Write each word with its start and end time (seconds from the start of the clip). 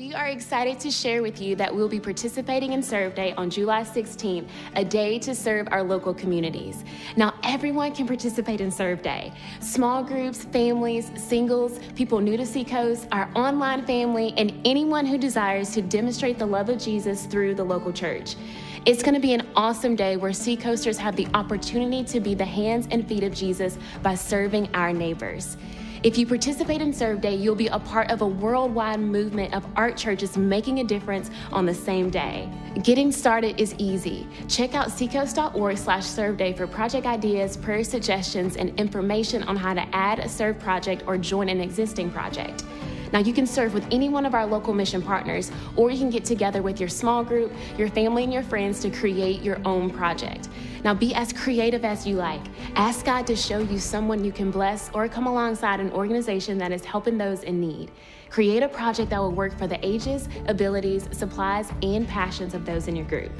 We 0.00 0.14
are 0.14 0.28
excited 0.28 0.80
to 0.80 0.90
share 0.90 1.20
with 1.20 1.42
you 1.42 1.54
that 1.56 1.74
we'll 1.74 1.86
be 1.86 2.00
participating 2.00 2.72
in 2.72 2.82
Serve 2.82 3.14
Day 3.14 3.34
on 3.34 3.50
July 3.50 3.82
16th, 3.82 4.48
a 4.74 4.82
day 4.82 5.18
to 5.18 5.34
serve 5.34 5.68
our 5.70 5.82
local 5.82 6.14
communities. 6.14 6.84
Now, 7.18 7.34
everyone 7.44 7.94
can 7.94 8.06
participate 8.06 8.62
in 8.62 8.70
Serve 8.70 9.02
Day. 9.02 9.30
Small 9.60 10.02
groups, 10.02 10.44
families, 10.44 11.10
singles, 11.22 11.80
people 11.96 12.18
new 12.18 12.38
to 12.38 12.46
Seacoast, 12.46 13.08
our 13.12 13.30
online 13.34 13.84
family, 13.84 14.32
and 14.38 14.58
anyone 14.64 15.04
who 15.04 15.18
desires 15.18 15.68
to 15.72 15.82
demonstrate 15.82 16.38
the 16.38 16.46
love 16.46 16.70
of 16.70 16.78
Jesus 16.78 17.26
through 17.26 17.54
the 17.54 17.64
local 17.64 17.92
church. 17.92 18.36
It's 18.86 19.02
going 19.02 19.16
to 19.16 19.20
be 19.20 19.34
an 19.34 19.46
awesome 19.54 19.96
day 19.96 20.16
where 20.16 20.32
Seacoasters 20.32 20.96
have 20.96 21.14
the 21.14 21.28
opportunity 21.34 22.04
to 22.04 22.20
be 22.20 22.34
the 22.34 22.46
hands 22.46 22.88
and 22.90 23.06
feet 23.06 23.22
of 23.22 23.34
Jesus 23.34 23.76
by 24.02 24.14
serving 24.14 24.74
our 24.74 24.94
neighbors. 24.94 25.58
If 26.02 26.16
you 26.16 26.26
participate 26.26 26.80
in 26.80 26.94
Serve 26.94 27.20
Day, 27.20 27.34
you'll 27.34 27.54
be 27.54 27.66
a 27.66 27.78
part 27.78 28.10
of 28.10 28.22
a 28.22 28.26
worldwide 28.26 29.00
movement 29.00 29.52
of 29.52 29.66
ARC 29.76 29.98
churches 29.98 30.34
making 30.38 30.80
a 30.80 30.84
difference 30.84 31.30
on 31.52 31.66
the 31.66 31.74
same 31.74 32.08
day. 32.08 32.50
Getting 32.82 33.12
started 33.12 33.60
is 33.60 33.74
easy. 33.76 34.26
Check 34.48 34.74
out 34.74 34.88
seacoast.org 34.88 35.76
slash 35.76 36.06
serve 36.06 36.38
day 36.38 36.54
for 36.54 36.66
project 36.66 37.04
ideas, 37.04 37.58
prayer 37.58 37.84
suggestions, 37.84 38.56
and 38.56 38.80
information 38.80 39.42
on 39.42 39.56
how 39.56 39.74
to 39.74 39.82
add 39.94 40.20
a 40.20 40.28
serve 40.28 40.58
project 40.58 41.02
or 41.06 41.18
join 41.18 41.50
an 41.50 41.60
existing 41.60 42.10
project. 42.10 42.64
Now, 43.12 43.18
you 43.18 43.34
can 43.34 43.46
serve 43.46 43.74
with 43.74 43.86
any 43.90 44.08
one 44.08 44.24
of 44.24 44.34
our 44.34 44.46
local 44.46 44.72
mission 44.72 45.02
partners, 45.02 45.52
or 45.76 45.90
you 45.90 45.98
can 45.98 46.08
get 46.08 46.24
together 46.24 46.62
with 46.62 46.80
your 46.80 46.88
small 46.88 47.22
group, 47.22 47.52
your 47.76 47.88
family, 47.88 48.24
and 48.24 48.32
your 48.32 48.44
friends 48.44 48.80
to 48.80 48.90
create 48.90 49.42
your 49.42 49.60
own 49.66 49.90
project. 49.90 50.48
Now, 50.82 50.94
be 50.94 51.14
as 51.14 51.32
creative 51.32 51.84
as 51.84 52.06
you 52.06 52.16
like. 52.16 52.40
Ask 52.74 53.04
God 53.04 53.26
to 53.26 53.36
show 53.36 53.58
you 53.58 53.78
someone 53.78 54.24
you 54.24 54.32
can 54.32 54.50
bless 54.50 54.90
or 54.94 55.08
come 55.08 55.26
alongside 55.26 55.80
an 55.80 55.90
organization 55.92 56.56
that 56.58 56.72
is 56.72 56.84
helping 56.84 57.18
those 57.18 57.42
in 57.42 57.60
need. 57.60 57.90
Create 58.30 58.62
a 58.62 58.68
project 58.68 59.10
that 59.10 59.18
will 59.18 59.32
work 59.32 59.56
for 59.58 59.66
the 59.66 59.84
ages, 59.86 60.28
abilities, 60.46 61.08
supplies, 61.12 61.70
and 61.82 62.08
passions 62.08 62.54
of 62.54 62.64
those 62.64 62.88
in 62.88 62.96
your 62.96 63.06
group. 63.06 63.32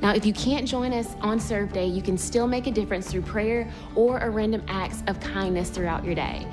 Now, 0.00 0.14
if 0.14 0.24
you 0.24 0.32
can't 0.32 0.68
join 0.68 0.92
us 0.92 1.16
on 1.20 1.40
Serve 1.40 1.72
Day, 1.72 1.86
you 1.86 2.02
can 2.02 2.16
still 2.16 2.46
make 2.46 2.68
a 2.68 2.70
difference 2.70 3.10
through 3.10 3.22
prayer 3.22 3.68
or 3.96 4.18
a 4.18 4.30
random 4.30 4.62
acts 4.68 5.02
of 5.08 5.18
kindness 5.18 5.70
throughout 5.70 6.04
your 6.04 6.14
day. 6.14 6.46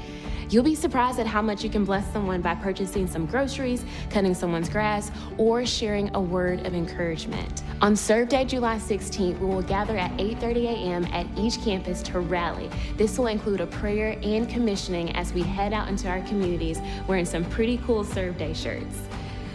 You'll 0.49 0.63
be 0.63 0.75
surprised 0.75 1.19
at 1.19 1.25
how 1.25 1.41
much 1.41 1.63
you 1.63 1.69
can 1.69 1.83
bless 1.83 2.11
someone 2.13 2.41
by 2.41 2.55
purchasing 2.55 3.07
some 3.07 3.25
groceries, 3.25 3.83
cutting 4.09 4.35
someone's 4.35 4.69
grass, 4.69 5.11
or 5.37 5.65
sharing 5.65 6.13
a 6.15 6.21
word 6.21 6.65
of 6.67 6.75
encouragement. 6.75 7.63
On 7.81 7.95
Serve 7.95 8.29
Day, 8.29 8.45
July 8.45 8.77
16th, 8.77 9.39
we 9.39 9.47
will 9.47 9.63
gather 9.63 9.97
at 9.97 10.11
8:30 10.17 10.65
a.m. 10.65 11.05
at 11.05 11.25
each 11.37 11.61
campus 11.63 12.01
to 12.03 12.19
rally. 12.19 12.69
This 12.95 13.17
will 13.17 13.27
include 13.27 13.61
a 13.61 13.67
prayer 13.67 14.19
and 14.21 14.47
commissioning 14.47 15.15
as 15.15 15.33
we 15.33 15.41
head 15.41 15.73
out 15.73 15.87
into 15.87 16.07
our 16.07 16.21
communities 16.21 16.79
wearing 17.07 17.25
some 17.25 17.43
pretty 17.45 17.77
cool 17.79 18.03
Serve 18.03 18.37
Day 18.37 18.53
shirts. 18.53 19.01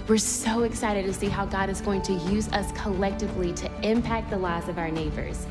We're 0.09 0.19
so 0.19 0.65
excited 0.65 1.05
to 1.07 1.13
see 1.13 1.29
how 1.29 1.47
God 1.47 1.71
is 1.71 1.81
going 1.81 2.03
to 2.03 2.15
use 2.15 2.49
us 2.49 2.73
collectively 2.73 3.53
to 3.53 3.71
impact 3.89 4.31
the 4.31 4.39
lives 4.39 4.69
of 4.69 4.77
our 4.77 4.91
neighbors. 4.91 5.47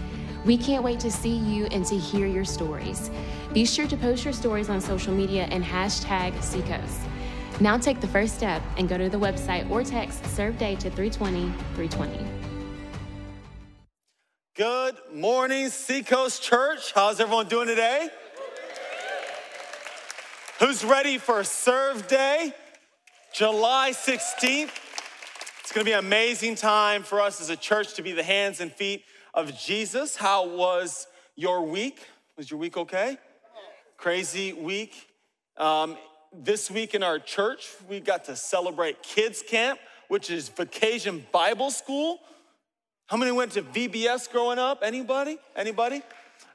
We 0.46 0.58
can't 0.58 0.84
wait 0.84 1.00
to 1.02 1.12
see 1.12 1.36
you 1.36 1.66
and 1.68 1.86
to 1.86 1.98
hear 1.98 2.26
your 2.26 2.46
stories. 2.46 3.10
Be 3.54 3.66
sure 3.66 3.88
to 3.88 3.98
post 3.98 4.24
your 4.24 4.34
stories 4.34 4.70
on 4.70 4.80
social 4.80 5.12
media 5.12 5.48
and 5.50 5.64
hashtag 5.64 6.40
Seacoast. 6.44 7.00
Now 7.60 7.80
take 7.80 8.00
the 8.00 8.08
first 8.08 8.36
step 8.36 8.62
and 8.78 8.88
go 8.88 8.96
to 8.96 9.10
the 9.10 9.20
website 9.20 9.68
or 9.72 9.84
text 9.84 10.24
Serve 10.28 10.56
Day 10.60 10.76
to 10.76 10.92
320 10.92 11.52
320. 11.74 12.26
Good 14.56 14.96
morning, 15.16 15.70
Seacoast 15.70 16.44
Church. 16.44 16.94
How's 16.94 17.20
everyone 17.20 17.48
doing 17.48 17.68
today? 17.68 18.10
Who's 20.60 20.86
ready 20.86 21.18
for 21.18 21.44
Serve 21.44 22.08
Day? 22.08 22.54
July 23.34 23.94
16th. 23.94 24.70
It's 25.62 25.72
gonna 25.72 25.86
be 25.86 25.94
an 25.94 26.00
amazing 26.06 26.54
time 26.54 27.02
for 27.02 27.20
us 27.20 27.42
as 27.42 27.50
a 27.50 27.56
church 27.56 27.96
to 27.96 28.04
be 28.04 28.12
the 28.12 28.24
hands 28.24 28.62
and 28.62 28.72
feet 28.72 29.06
of 29.34 29.58
Jesus. 29.58 30.16
How 30.16 30.48
was 30.48 31.08
your 31.36 31.66
week? 31.66 32.06
Was 32.38 32.52
your 32.52 32.60
week 32.60 32.78
okay? 32.78 33.18
Crazy 34.00 34.54
week. 34.54 35.10
Um, 35.58 35.98
this 36.32 36.72
week 36.72 36.96
in 36.96 37.04
our 37.04 37.20
church, 37.20 37.68
we 37.90 38.00
got 38.00 38.24
to 38.26 38.36
celebrate 38.38 39.04
Kids 39.04 39.44
Camp, 39.46 39.78
which 40.08 40.30
is 40.30 40.48
Vacation 40.48 41.26
Bible 41.34 41.70
School. 41.70 42.22
How 43.08 43.18
many 43.18 43.34
went 43.34 43.52
to 43.54 43.62
VBS 43.62 44.32
growing 44.32 44.58
up? 44.58 44.84
Anybody? 44.84 45.38
Anybody? 45.54 45.98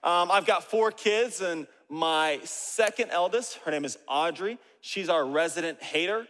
Um, 0.03 0.31
I've 0.31 0.47
got 0.47 0.65
four 0.65 0.91
kids, 0.91 1.43
and 1.43 1.67
my 1.91 2.41
second 2.45 3.11
eldest, 3.11 3.59
her 3.67 3.71
name 3.71 3.85
is 3.85 3.99
Audrey. 4.09 4.57
She's 4.81 5.11
our 5.11 5.27
resident 5.27 5.83
hater. 5.83 6.27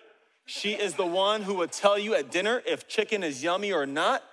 She 0.47 0.72
is 0.72 0.94
the 0.94 1.06
one 1.06 1.42
who 1.42 1.54
would 1.54 1.70
tell 1.70 1.97
you 1.97 2.16
at 2.16 2.32
dinner 2.32 2.60
if 2.66 2.88
chicken 2.88 3.22
is 3.22 3.41
yummy 3.41 3.72
or 3.72 3.86
not. 3.86 4.24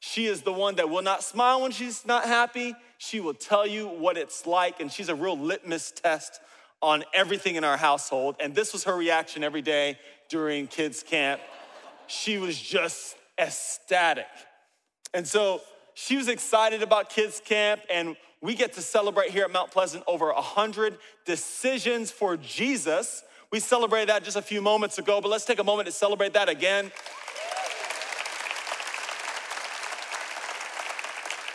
She 0.00 0.26
is 0.26 0.42
the 0.42 0.52
one 0.52 0.74
that 0.74 0.90
will 0.90 1.00
not 1.00 1.22
smile 1.22 1.62
when 1.62 1.70
she's 1.70 2.04
not 2.04 2.26
happy. 2.26 2.74
She 2.98 3.20
will 3.20 3.34
tell 3.34 3.66
you 3.66 3.86
what 3.86 4.16
it's 4.16 4.46
like, 4.46 4.80
and 4.80 4.90
she's 4.90 5.08
a 5.08 5.14
real 5.14 5.38
litmus 5.38 5.90
test 5.90 6.40
on 6.82 7.04
everything 7.14 7.56
in 7.56 7.64
our 7.64 7.76
household. 7.76 8.36
And 8.40 8.54
this 8.54 8.72
was 8.72 8.84
her 8.84 8.96
reaction 8.96 9.44
every 9.44 9.62
day 9.62 9.98
during 10.28 10.66
kids' 10.66 11.02
camp. 11.02 11.40
She 12.06 12.38
was 12.38 12.60
just 12.60 13.16
ecstatic. 13.38 14.26
And 15.14 15.26
so 15.26 15.60
she 15.94 16.16
was 16.16 16.28
excited 16.28 16.82
about 16.82 17.10
kids' 17.10 17.40
camp, 17.44 17.82
and 17.90 18.16
we 18.40 18.54
get 18.54 18.74
to 18.74 18.82
celebrate 18.82 19.30
here 19.30 19.44
at 19.44 19.50
Mount 19.50 19.70
Pleasant 19.70 20.04
over 20.06 20.32
100 20.32 20.98
decisions 21.24 22.10
for 22.10 22.36
Jesus. 22.36 23.22
We 23.50 23.60
celebrated 23.60 24.10
that 24.10 24.24
just 24.24 24.36
a 24.36 24.42
few 24.42 24.60
moments 24.60 24.98
ago, 24.98 25.20
but 25.20 25.30
let's 25.30 25.44
take 25.44 25.58
a 25.58 25.64
moment 25.64 25.86
to 25.86 25.92
celebrate 25.92 26.34
that 26.34 26.48
again. 26.48 26.92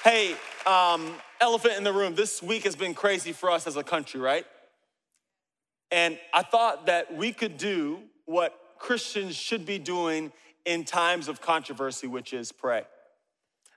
Hey, 0.03 0.35
um, 0.67 1.13
elephant 1.39 1.75
in 1.77 1.83
the 1.83 1.93
room, 1.93 2.15
this 2.15 2.41
week 2.41 2.63
has 2.63 2.75
been 2.75 2.93
crazy 2.93 3.31
for 3.31 3.49
us 3.49 3.67
as 3.67 3.75
a 3.75 3.83
country, 3.83 4.19
right? 4.19 4.45
And 5.91 6.17
I 6.33 6.43
thought 6.43 6.85
that 6.85 7.15
we 7.15 7.31
could 7.31 7.57
do 7.57 7.99
what 8.25 8.57
Christians 8.79 9.35
should 9.35 9.65
be 9.65 9.77
doing 9.77 10.31
in 10.65 10.83
times 10.83 11.27
of 11.27 11.41
controversy, 11.41 12.07
which 12.07 12.33
is 12.33 12.51
pray. 12.51 12.83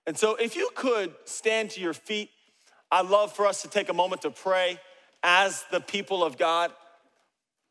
And 0.07 0.17
so, 0.17 0.37
if 0.37 0.55
you 0.55 0.71
could 0.75 1.15
stand 1.25 1.71
to 1.71 1.81
your 1.81 1.95
feet, 1.95 2.31
I'd 2.91 3.07
love 3.07 3.33
for 3.33 3.47
us 3.47 3.63
to 3.63 3.69
take 3.69 3.89
a 3.89 3.95
moment 3.95 4.23
to 4.23 4.31
pray 4.31 4.79
as 5.23 5.65
the 5.71 5.81
people 5.81 6.23
of 6.23 6.37
God. 6.37 6.71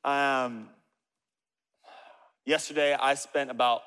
Um, 0.03 0.69
yesterday, 2.45 2.93
I 2.93 3.13
spent 3.13 3.51
about 3.51 3.83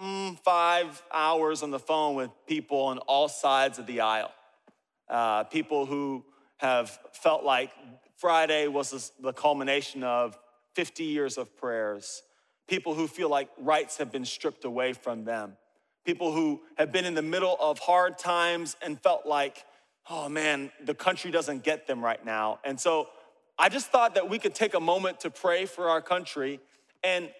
mm, 0.00 0.38
five 0.40 1.00
hours 1.12 1.62
on 1.62 1.70
the 1.70 1.78
phone 1.78 2.16
with 2.16 2.30
people 2.46 2.78
on 2.82 2.98
all 2.98 3.28
sides 3.28 3.78
of 3.78 3.86
the 3.86 4.00
aisle. 4.00 4.32
Uh, 5.08 5.44
people 5.44 5.86
who 5.86 6.24
have 6.58 6.98
felt 7.12 7.44
like 7.44 7.70
Friday 8.16 8.66
was 8.66 9.12
the 9.20 9.32
culmination 9.32 10.02
of 10.02 10.38
50 10.74 11.04
years 11.04 11.38
of 11.38 11.56
prayers. 11.56 12.22
People 12.66 12.94
who 12.94 13.06
feel 13.06 13.28
like 13.28 13.48
rights 13.58 13.98
have 13.98 14.10
been 14.10 14.24
stripped 14.24 14.64
away 14.64 14.92
from 14.92 15.24
them. 15.24 15.56
People 16.04 16.32
who 16.32 16.60
have 16.76 16.92
been 16.92 17.04
in 17.04 17.14
the 17.14 17.22
middle 17.22 17.56
of 17.60 17.78
hard 17.78 18.18
times 18.18 18.76
and 18.80 19.00
felt 19.00 19.26
like, 19.26 19.64
oh 20.08 20.28
man, 20.28 20.70
the 20.84 20.94
country 20.94 21.30
doesn't 21.30 21.62
get 21.62 21.86
them 21.86 22.02
right 22.02 22.24
now. 22.24 22.58
And 22.64 22.78
so 22.78 23.08
I 23.58 23.68
just 23.68 23.88
thought 23.88 24.14
that 24.14 24.28
we 24.28 24.38
could 24.38 24.54
take 24.54 24.74
a 24.74 24.80
moment 24.80 25.20
to 25.20 25.30
pray 25.30 25.66
for 25.66 25.88
our 25.88 26.00
country. 26.00 26.60
And 27.02 27.30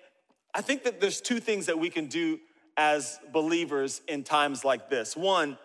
I 0.55 0.63
think 0.63 0.85
that 0.85 1.01
there's 1.01 1.21
two 1.21 1.41
things 1.41 1.67
that 1.67 1.79
we 1.79 1.91
can 1.91 2.07
do 2.07 2.39
as 2.77 3.19
believers 3.33 4.01
in 4.09 4.23
times 4.23 4.65
like 4.65 4.91
this. 4.91 5.17
One, 5.17 5.59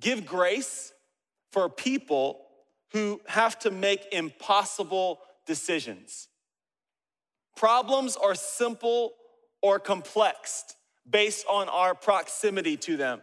give 0.00 0.26
grace 0.26 0.92
for 1.52 1.68
people 1.68 2.40
who 2.92 3.20
have 3.26 3.58
to 3.60 3.70
make 3.70 4.12
impossible 4.12 5.20
decisions. 5.46 6.28
Problems 7.56 8.16
are 8.16 8.34
simple 8.34 9.12
or 9.60 9.78
complex 9.78 10.64
based 11.08 11.46
on 11.48 11.68
our 11.68 11.94
proximity 11.94 12.76
to 12.78 12.96
them. 12.96 13.20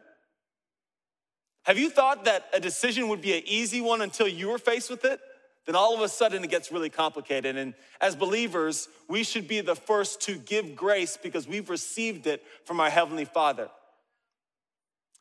Have 1.64 1.78
you 1.78 1.90
thought 1.90 2.26
that 2.26 2.46
a 2.54 2.60
decision 2.60 3.10
would 3.10 3.22
be 3.22 3.38
an 3.38 3.44
easy 3.46 3.82
one 3.82 4.02
until 4.02 4.28
you 4.28 4.50
were 4.50 4.58
faced 4.58 4.90
with 4.90 5.06
it? 5.06 5.20
Then 5.66 5.76
all 5.76 5.94
of 5.94 6.02
a 6.02 6.10
sudden 6.10 6.44
it 6.44 6.50
gets 6.50 6.72
really 6.72 6.90
complicated. 6.90 7.58
And 7.58 7.74
as 8.02 8.16
believers, 8.16 8.88
we 9.08 9.24
should 9.24 9.48
be 9.48 9.62
the 9.62 9.76
first 9.76 10.22
to 10.22 10.38
give 10.38 10.76
grace 10.76 11.18
because 11.22 11.48
we've 11.48 11.70
received 11.70 12.28
it 12.28 12.44
from 12.66 12.80
our 12.80 12.90
Heavenly 12.90 13.26
Father. 13.26 13.70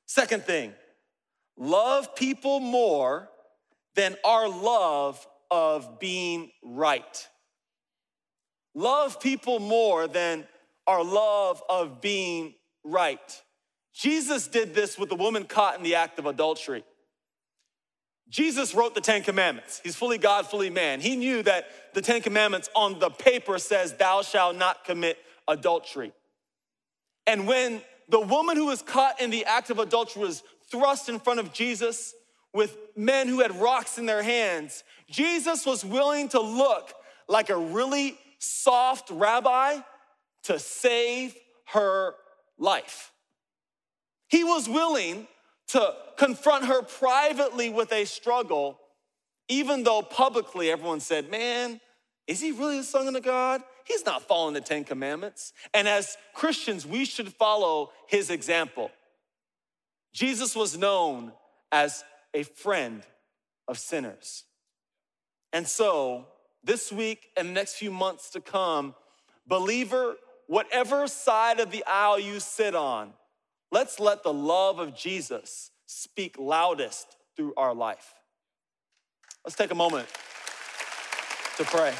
Second 0.06 0.44
thing, 0.44 0.72
love 1.58 2.14
people 2.14 2.60
more 2.60 3.28
than 3.94 4.16
our 4.24 4.48
love 4.48 5.26
of 5.50 5.98
being 5.98 6.50
right. 6.62 7.28
Love 8.74 9.20
people 9.20 9.58
more 9.58 10.06
than 10.06 10.46
our 10.86 11.02
love 11.02 11.62
of 11.68 12.00
being 12.00 12.54
right. 12.84 13.42
Jesus 13.92 14.46
did 14.46 14.74
this 14.74 14.96
with 14.96 15.08
the 15.08 15.16
woman 15.16 15.44
caught 15.44 15.76
in 15.76 15.82
the 15.82 15.96
act 15.96 16.18
of 16.18 16.26
adultery. 16.26 16.84
Jesus 18.28 18.74
wrote 18.74 18.94
the 18.94 19.00
Ten 19.00 19.22
Commandments. 19.22 19.80
He's 19.82 19.96
fully 19.96 20.18
God, 20.18 20.46
fully 20.46 20.70
man. 20.70 21.00
He 21.00 21.16
knew 21.16 21.42
that 21.42 21.66
the 21.94 22.02
Ten 22.02 22.20
Commandments 22.20 22.68
on 22.76 22.98
the 22.98 23.10
paper 23.10 23.58
says, 23.58 23.94
Thou 23.94 24.22
shalt 24.22 24.56
not 24.56 24.84
commit 24.84 25.18
adultery. 25.48 26.12
And 27.26 27.46
when 27.46 27.80
the 28.08 28.20
woman 28.20 28.56
who 28.56 28.66
was 28.66 28.82
caught 28.82 29.20
in 29.20 29.30
the 29.30 29.46
act 29.46 29.70
of 29.70 29.78
adultery 29.78 30.22
was 30.22 30.42
thrust 30.70 31.08
in 31.08 31.18
front 31.18 31.40
of 31.40 31.52
Jesus 31.52 32.14
with 32.52 32.76
men 32.96 33.28
who 33.28 33.40
had 33.40 33.54
rocks 33.60 33.98
in 33.98 34.06
their 34.06 34.22
hands, 34.22 34.84
Jesus 35.10 35.66
was 35.66 35.84
willing 35.84 36.28
to 36.30 36.40
look 36.40 36.92
like 37.28 37.50
a 37.50 37.56
really 37.56 38.18
soft 38.38 39.10
rabbi 39.10 39.78
to 40.44 40.58
save 40.58 41.34
her 41.66 42.14
life. 42.58 43.12
He 44.28 44.44
was 44.44 44.68
willing 44.68 45.26
to 45.68 45.94
confront 46.16 46.64
her 46.66 46.82
privately 46.82 47.70
with 47.70 47.92
a 47.92 48.04
struggle, 48.04 48.78
even 49.48 49.84
though 49.84 50.02
publicly 50.02 50.70
everyone 50.70 51.00
said, 51.00 51.30
Man, 51.30 51.80
is 52.26 52.40
he 52.40 52.52
really 52.52 52.78
the 52.78 52.84
Son 52.84 53.14
of 53.14 53.22
God? 53.22 53.62
He's 53.84 54.04
not 54.04 54.22
following 54.22 54.54
the 54.54 54.60
Ten 54.60 54.84
Commandments. 54.84 55.54
And 55.72 55.88
as 55.88 56.18
Christians, 56.34 56.86
we 56.86 57.06
should 57.06 57.32
follow 57.32 57.90
his 58.06 58.28
example. 58.28 58.90
Jesus 60.18 60.56
was 60.56 60.76
known 60.76 61.30
as 61.70 62.02
a 62.34 62.42
friend 62.42 63.04
of 63.68 63.78
sinners. 63.78 64.42
And 65.52 65.64
so, 65.64 66.26
this 66.64 66.90
week 66.90 67.28
and 67.36 67.50
the 67.50 67.52
next 67.52 67.74
few 67.74 67.92
months 67.92 68.30
to 68.30 68.40
come, 68.40 68.96
believer, 69.46 70.16
whatever 70.48 71.06
side 71.06 71.60
of 71.60 71.70
the 71.70 71.84
aisle 71.86 72.18
you 72.18 72.40
sit 72.40 72.74
on, 72.74 73.12
let's 73.70 74.00
let 74.00 74.24
the 74.24 74.32
love 74.32 74.80
of 74.80 74.92
Jesus 74.92 75.70
speak 75.86 76.34
loudest 76.36 77.14
through 77.36 77.54
our 77.56 77.72
life. 77.72 78.12
Let's 79.44 79.54
take 79.54 79.70
a 79.70 79.76
moment 79.76 80.08
to 81.58 81.64
pray. 81.64 81.94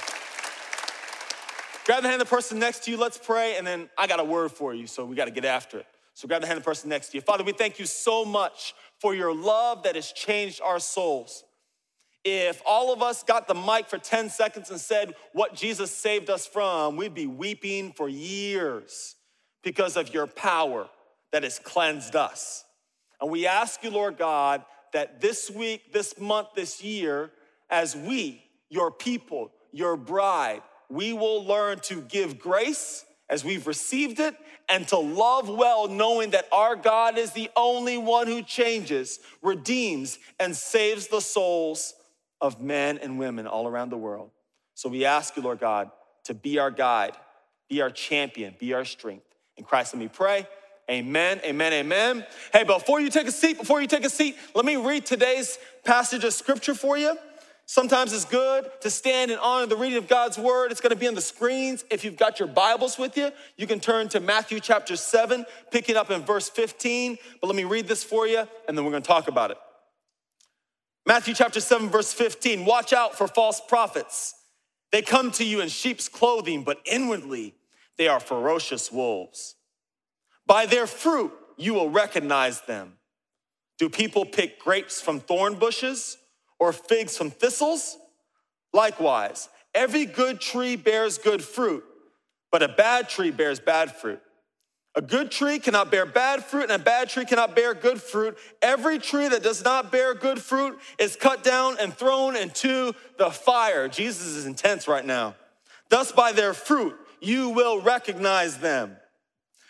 Grab 1.86 2.02
the 2.02 2.08
hand 2.08 2.20
of 2.20 2.28
the 2.28 2.34
person 2.34 2.58
next 2.58 2.82
to 2.82 2.90
you, 2.90 2.96
let's 2.96 3.16
pray, 3.16 3.56
and 3.56 3.64
then 3.64 3.88
I 3.96 4.08
got 4.08 4.18
a 4.18 4.24
word 4.24 4.50
for 4.50 4.74
you, 4.74 4.88
so 4.88 5.04
we 5.04 5.14
got 5.14 5.26
to 5.26 5.30
get 5.30 5.44
after 5.44 5.78
it. 5.78 5.86
So 6.18 6.26
grab 6.26 6.40
the 6.40 6.48
hand 6.48 6.56
of 6.56 6.64
the 6.64 6.68
person 6.68 6.90
next 6.90 7.10
to 7.10 7.16
you. 7.16 7.20
Father, 7.20 7.44
we 7.44 7.52
thank 7.52 7.78
you 7.78 7.86
so 7.86 8.24
much 8.24 8.74
for 8.98 9.14
your 9.14 9.32
love 9.32 9.84
that 9.84 9.94
has 9.94 10.10
changed 10.10 10.60
our 10.60 10.80
souls. 10.80 11.44
If 12.24 12.60
all 12.66 12.92
of 12.92 13.02
us 13.02 13.22
got 13.22 13.46
the 13.46 13.54
mic 13.54 13.86
for 13.86 13.98
10 13.98 14.28
seconds 14.28 14.68
and 14.68 14.80
said 14.80 15.14
what 15.32 15.54
Jesus 15.54 15.92
saved 15.92 16.28
us 16.28 16.44
from, 16.44 16.96
we'd 16.96 17.14
be 17.14 17.28
weeping 17.28 17.92
for 17.92 18.08
years 18.08 19.14
because 19.62 19.96
of 19.96 20.12
your 20.12 20.26
power 20.26 20.88
that 21.30 21.44
has 21.44 21.60
cleansed 21.60 22.16
us. 22.16 22.64
And 23.20 23.30
we 23.30 23.46
ask 23.46 23.84
you, 23.84 23.90
Lord 23.90 24.18
God, 24.18 24.64
that 24.92 25.20
this 25.20 25.48
week, 25.48 25.92
this 25.92 26.18
month, 26.18 26.48
this 26.56 26.82
year, 26.82 27.30
as 27.70 27.94
we, 27.94 28.42
your 28.70 28.90
people, 28.90 29.52
your 29.70 29.96
bride, 29.96 30.62
we 30.90 31.12
will 31.12 31.44
learn 31.44 31.78
to 31.82 32.00
give 32.00 32.40
grace 32.40 33.04
as 33.28 33.44
we've 33.44 33.66
received 33.66 34.20
it 34.20 34.34
and 34.68 34.86
to 34.88 34.98
love 34.98 35.48
well, 35.48 35.88
knowing 35.88 36.30
that 36.30 36.46
our 36.52 36.76
God 36.76 37.18
is 37.18 37.32
the 37.32 37.50
only 37.56 37.96
one 37.96 38.26
who 38.26 38.42
changes, 38.42 39.18
redeems, 39.42 40.18
and 40.38 40.54
saves 40.54 41.08
the 41.08 41.20
souls 41.20 41.94
of 42.40 42.60
men 42.60 42.98
and 42.98 43.18
women 43.18 43.46
all 43.46 43.66
around 43.66 43.90
the 43.90 43.96
world. 43.96 44.30
So 44.74 44.88
we 44.88 45.04
ask 45.04 45.36
you, 45.36 45.42
Lord 45.42 45.58
God, 45.58 45.90
to 46.24 46.34
be 46.34 46.58
our 46.58 46.70
guide, 46.70 47.12
be 47.68 47.82
our 47.82 47.90
champion, 47.90 48.54
be 48.58 48.74
our 48.74 48.84
strength. 48.84 49.24
In 49.56 49.64
Christ, 49.64 49.94
let 49.94 50.00
me 50.00 50.08
pray. 50.08 50.46
Amen, 50.90 51.40
amen, 51.44 51.72
amen. 51.72 52.26
Hey, 52.52 52.64
before 52.64 53.00
you 53.00 53.10
take 53.10 53.26
a 53.26 53.32
seat, 53.32 53.58
before 53.58 53.80
you 53.82 53.86
take 53.86 54.04
a 54.04 54.10
seat, 54.10 54.36
let 54.54 54.64
me 54.64 54.76
read 54.76 55.04
today's 55.04 55.58
passage 55.84 56.24
of 56.24 56.32
scripture 56.32 56.74
for 56.74 56.96
you. 56.96 57.16
Sometimes 57.70 58.14
it's 58.14 58.24
good 58.24 58.66
to 58.80 58.88
stand 58.88 59.30
and 59.30 59.38
honor 59.40 59.66
the 59.66 59.76
reading 59.76 59.98
of 59.98 60.08
God's 60.08 60.38
word. 60.38 60.72
It's 60.72 60.80
going 60.80 60.94
to 60.94 60.96
be 60.96 61.06
on 61.06 61.14
the 61.14 61.20
screens. 61.20 61.84
If 61.90 62.02
you've 62.02 62.16
got 62.16 62.38
your 62.38 62.48
Bibles 62.48 62.96
with 62.96 63.14
you, 63.18 63.30
you 63.58 63.66
can 63.66 63.78
turn 63.78 64.08
to 64.08 64.20
Matthew 64.20 64.58
chapter 64.58 64.96
7, 64.96 65.44
picking 65.70 65.94
up 65.94 66.10
in 66.10 66.22
verse 66.22 66.48
15. 66.48 67.18
But 67.42 67.46
let 67.46 67.54
me 67.54 67.64
read 67.64 67.86
this 67.86 68.02
for 68.02 68.26
you, 68.26 68.48
and 68.66 68.76
then 68.76 68.86
we're 68.86 68.90
going 68.90 69.02
to 69.02 69.06
talk 69.06 69.28
about 69.28 69.50
it. 69.50 69.58
Matthew 71.04 71.34
chapter 71.34 71.60
7, 71.60 71.90
verse 71.90 72.10
15 72.10 72.64
Watch 72.64 72.94
out 72.94 73.18
for 73.18 73.28
false 73.28 73.60
prophets. 73.60 74.34
They 74.90 75.02
come 75.02 75.30
to 75.32 75.44
you 75.44 75.60
in 75.60 75.68
sheep's 75.68 76.08
clothing, 76.08 76.64
but 76.64 76.80
inwardly 76.86 77.54
they 77.98 78.08
are 78.08 78.18
ferocious 78.18 78.90
wolves. 78.90 79.56
By 80.46 80.64
their 80.64 80.86
fruit 80.86 81.32
you 81.58 81.74
will 81.74 81.90
recognize 81.90 82.62
them. 82.62 82.94
Do 83.76 83.90
people 83.90 84.24
pick 84.24 84.58
grapes 84.58 85.02
from 85.02 85.20
thorn 85.20 85.56
bushes? 85.56 86.16
Or 86.58 86.72
figs 86.72 87.16
from 87.16 87.30
thistles? 87.30 87.98
Likewise, 88.72 89.48
every 89.74 90.04
good 90.04 90.40
tree 90.40 90.76
bears 90.76 91.18
good 91.18 91.42
fruit, 91.42 91.84
but 92.50 92.62
a 92.62 92.68
bad 92.68 93.08
tree 93.08 93.30
bears 93.30 93.60
bad 93.60 93.94
fruit. 93.94 94.20
A 94.94 95.00
good 95.00 95.30
tree 95.30 95.58
cannot 95.60 95.90
bear 95.90 96.06
bad 96.06 96.44
fruit, 96.44 96.64
and 96.64 96.72
a 96.72 96.78
bad 96.78 97.08
tree 97.08 97.24
cannot 97.24 97.54
bear 97.54 97.72
good 97.72 98.02
fruit. 98.02 98.36
Every 98.60 98.98
tree 98.98 99.28
that 99.28 99.42
does 99.42 99.62
not 99.62 99.92
bear 99.92 100.14
good 100.14 100.40
fruit 100.40 100.78
is 100.98 101.14
cut 101.14 101.44
down 101.44 101.76
and 101.78 101.94
thrown 101.94 102.34
into 102.34 102.92
the 103.16 103.30
fire. 103.30 103.88
Jesus 103.88 104.26
is 104.26 104.46
intense 104.46 104.88
right 104.88 105.04
now. 105.04 105.36
Thus, 105.88 106.10
by 106.10 106.32
their 106.32 106.52
fruit, 106.52 106.96
you 107.20 107.50
will 107.50 107.80
recognize 107.80 108.58
them. 108.58 108.96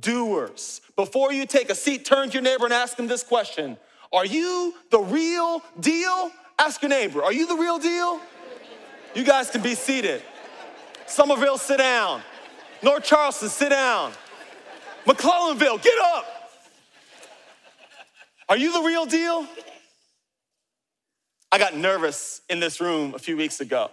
doers. 0.00 0.80
Before 0.96 1.32
you 1.32 1.46
take 1.46 1.70
a 1.70 1.74
seat, 1.74 2.04
turn 2.04 2.28
to 2.28 2.34
your 2.34 2.42
neighbor 2.42 2.64
and 2.64 2.74
ask 2.74 2.98
him 2.98 3.06
this 3.06 3.22
question 3.22 3.76
Are 4.12 4.26
you 4.26 4.74
the 4.90 5.00
real 5.00 5.62
deal? 5.80 6.30
Ask 6.58 6.82
your 6.82 6.88
neighbor, 6.88 7.22
Are 7.22 7.32
you 7.32 7.46
the 7.46 7.56
real 7.56 7.78
deal? 7.78 8.20
You 9.14 9.24
guys 9.24 9.50
can 9.50 9.62
be 9.62 9.74
seated. 9.74 10.22
Summerville, 11.06 11.58
sit 11.58 11.78
down. 11.78 12.22
North 12.82 13.04
Charleston, 13.04 13.48
sit 13.48 13.68
down. 13.68 14.12
McClellanville, 15.06 15.82
get 15.82 15.98
up. 16.14 16.26
Are 18.48 18.56
you 18.56 18.72
the 18.72 18.86
real 18.86 19.06
deal? 19.06 19.46
I 21.50 21.58
got 21.58 21.76
nervous 21.76 22.40
in 22.50 22.58
this 22.58 22.80
room 22.80 23.14
a 23.14 23.18
few 23.18 23.36
weeks 23.36 23.60
ago. 23.60 23.90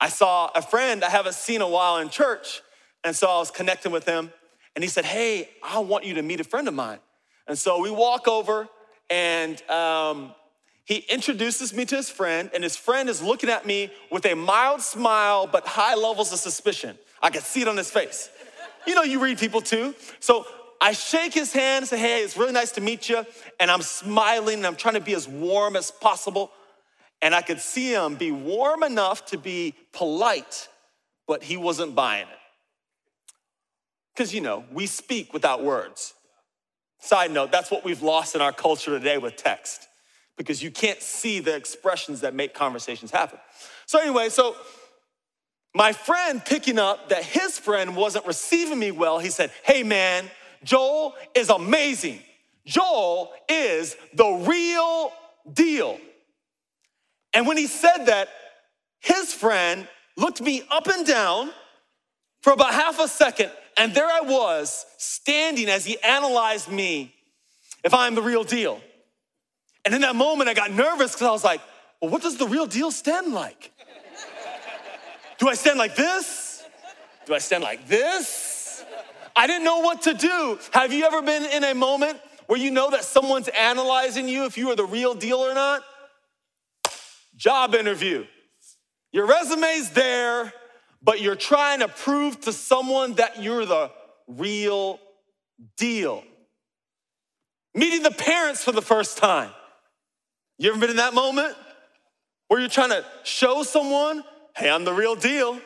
I 0.00 0.08
saw 0.08 0.50
a 0.54 0.62
friend 0.62 1.02
I 1.02 1.10
haven't 1.10 1.34
seen 1.34 1.60
a 1.60 1.68
while 1.68 1.98
in 1.98 2.08
church, 2.08 2.60
and 3.02 3.16
so 3.16 3.26
I 3.28 3.38
was 3.38 3.50
connecting 3.50 3.90
with 3.90 4.04
him. 4.04 4.32
And 4.78 4.84
he 4.84 4.88
said, 4.88 5.04
Hey, 5.04 5.48
I 5.60 5.80
want 5.80 6.04
you 6.04 6.14
to 6.14 6.22
meet 6.22 6.38
a 6.38 6.44
friend 6.44 6.68
of 6.68 6.72
mine. 6.72 7.00
And 7.48 7.58
so 7.58 7.80
we 7.80 7.90
walk 7.90 8.28
over, 8.28 8.68
and 9.10 9.60
um, 9.68 10.32
he 10.84 10.98
introduces 11.10 11.74
me 11.74 11.84
to 11.86 11.96
his 11.96 12.08
friend, 12.08 12.48
and 12.54 12.62
his 12.62 12.76
friend 12.76 13.08
is 13.08 13.20
looking 13.20 13.50
at 13.50 13.66
me 13.66 13.90
with 14.12 14.24
a 14.24 14.34
mild 14.34 14.80
smile, 14.80 15.48
but 15.48 15.66
high 15.66 15.96
levels 15.96 16.32
of 16.32 16.38
suspicion. 16.38 16.96
I 17.20 17.30
could 17.30 17.42
see 17.42 17.60
it 17.62 17.66
on 17.66 17.76
his 17.76 17.90
face. 17.90 18.30
You 18.86 18.94
know, 18.94 19.02
you 19.02 19.18
read 19.18 19.38
people 19.38 19.60
too. 19.60 19.96
So 20.20 20.46
I 20.80 20.92
shake 20.92 21.34
his 21.34 21.52
hand 21.52 21.82
and 21.82 21.88
say, 21.88 21.98
Hey, 21.98 22.22
it's 22.22 22.36
really 22.36 22.52
nice 22.52 22.70
to 22.72 22.80
meet 22.80 23.08
you. 23.08 23.26
And 23.58 23.72
I'm 23.72 23.82
smiling 23.82 24.58
and 24.58 24.66
I'm 24.68 24.76
trying 24.76 24.94
to 24.94 25.00
be 25.00 25.14
as 25.14 25.26
warm 25.26 25.74
as 25.74 25.90
possible. 25.90 26.52
And 27.20 27.34
I 27.34 27.42
could 27.42 27.58
see 27.58 27.92
him 27.92 28.14
be 28.14 28.30
warm 28.30 28.84
enough 28.84 29.26
to 29.26 29.38
be 29.38 29.74
polite, 29.92 30.68
but 31.26 31.42
he 31.42 31.56
wasn't 31.56 31.96
buying 31.96 32.28
it. 32.28 32.37
Because, 34.18 34.34
you 34.34 34.40
know, 34.40 34.64
we 34.72 34.86
speak 34.86 35.32
without 35.32 35.62
words. 35.62 36.12
Side 36.98 37.30
note, 37.30 37.52
that's 37.52 37.70
what 37.70 37.84
we've 37.84 38.02
lost 38.02 38.34
in 38.34 38.40
our 38.40 38.52
culture 38.52 38.90
today 38.90 39.16
with 39.16 39.36
text, 39.36 39.86
because 40.36 40.60
you 40.60 40.72
can't 40.72 41.00
see 41.00 41.38
the 41.38 41.54
expressions 41.54 42.22
that 42.22 42.34
make 42.34 42.52
conversations 42.52 43.12
happen. 43.12 43.38
So, 43.86 44.00
anyway, 44.00 44.30
so 44.30 44.56
my 45.72 45.92
friend 45.92 46.44
picking 46.44 46.80
up 46.80 47.10
that 47.10 47.22
his 47.22 47.60
friend 47.60 47.94
wasn't 47.94 48.26
receiving 48.26 48.80
me 48.80 48.90
well, 48.90 49.20
he 49.20 49.30
said, 49.30 49.52
Hey 49.62 49.84
man, 49.84 50.28
Joel 50.64 51.14
is 51.36 51.48
amazing. 51.48 52.18
Joel 52.66 53.32
is 53.48 53.96
the 54.14 54.26
real 54.26 55.12
deal. 55.52 55.96
And 57.32 57.46
when 57.46 57.56
he 57.56 57.68
said 57.68 58.06
that, 58.06 58.30
his 58.98 59.32
friend 59.32 59.86
looked 60.16 60.40
me 60.40 60.64
up 60.72 60.88
and 60.88 61.06
down 61.06 61.52
for 62.42 62.52
about 62.52 62.74
half 62.74 62.98
a 62.98 63.06
second 63.06 63.52
and 63.78 63.94
there 63.94 64.06
I 64.06 64.20
was 64.20 64.84
standing 64.98 65.68
as 65.68 65.84
he 65.84 65.98
analyzed 66.02 66.70
me 66.70 67.14
if 67.84 67.94
I'm 67.94 68.14
the 68.14 68.22
real 68.22 68.44
deal. 68.44 68.80
And 69.84 69.94
in 69.94 70.00
that 70.02 70.16
moment, 70.16 70.50
I 70.50 70.54
got 70.54 70.72
nervous 70.72 71.12
because 71.12 71.26
I 71.26 71.30
was 71.30 71.44
like, 71.44 71.60
well, 72.00 72.10
what 72.10 72.22
does 72.22 72.36
the 72.36 72.46
real 72.46 72.66
deal 72.66 72.90
stand 72.90 73.32
like? 73.32 73.72
Do 75.38 75.48
I 75.48 75.54
stand 75.54 75.78
like 75.78 75.94
this? 75.94 76.64
Do 77.26 77.34
I 77.34 77.38
stand 77.38 77.62
like 77.62 77.86
this? 77.86 78.84
I 79.36 79.46
didn't 79.46 79.64
know 79.64 79.78
what 79.78 80.02
to 80.02 80.14
do. 80.14 80.58
Have 80.72 80.92
you 80.92 81.04
ever 81.04 81.22
been 81.22 81.44
in 81.44 81.62
a 81.62 81.74
moment 81.74 82.18
where 82.46 82.58
you 82.58 82.72
know 82.72 82.90
that 82.90 83.04
someone's 83.04 83.48
analyzing 83.48 84.28
you 84.28 84.46
if 84.46 84.58
you 84.58 84.70
are 84.70 84.76
the 84.76 84.84
real 84.84 85.14
deal 85.14 85.38
or 85.38 85.54
not? 85.54 85.82
Job 87.36 87.74
interview. 87.74 88.26
Your 89.12 89.26
resume's 89.26 89.90
there, 89.90 90.52
but 91.02 91.20
you're 91.20 91.36
trying 91.36 91.80
to 91.80 91.88
prove 91.88 92.40
to 92.42 92.52
someone 92.52 93.14
that 93.14 93.42
you're 93.42 93.64
the 93.64 93.90
real 94.26 95.00
deal. 95.76 96.24
Meeting 97.74 98.02
the 98.02 98.10
parents 98.10 98.64
for 98.64 98.72
the 98.72 98.82
first 98.82 99.18
time. 99.18 99.50
You 100.58 100.70
ever 100.70 100.80
been 100.80 100.90
in 100.90 100.96
that 100.96 101.14
moment 101.14 101.54
where 102.48 102.58
you're 102.58 102.68
trying 102.68 102.90
to 102.90 103.04
show 103.22 103.62
someone, 103.62 104.24
hey, 104.56 104.68
I'm 104.68 104.84
the 104.84 104.92
real 104.92 105.14
deal? 105.14 105.60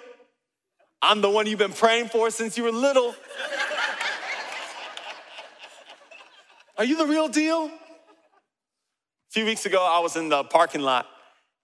I'm 1.00 1.20
the 1.20 1.30
one 1.30 1.46
you've 1.46 1.58
been 1.58 1.72
praying 1.72 2.08
for 2.08 2.30
since 2.30 2.56
you 2.56 2.64
were 2.64 2.72
little. 2.72 3.14
Are 6.78 6.84
you 6.84 6.96
the 6.96 7.06
real 7.06 7.28
deal? 7.28 7.66
A 7.66 7.70
few 9.30 9.44
weeks 9.44 9.66
ago, 9.66 9.86
I 9.90 10.00
was 10.00 10.16
in 10.16 10.28
the 10.28 10.44
parking 10.44 10.82
lot 10.82 11.06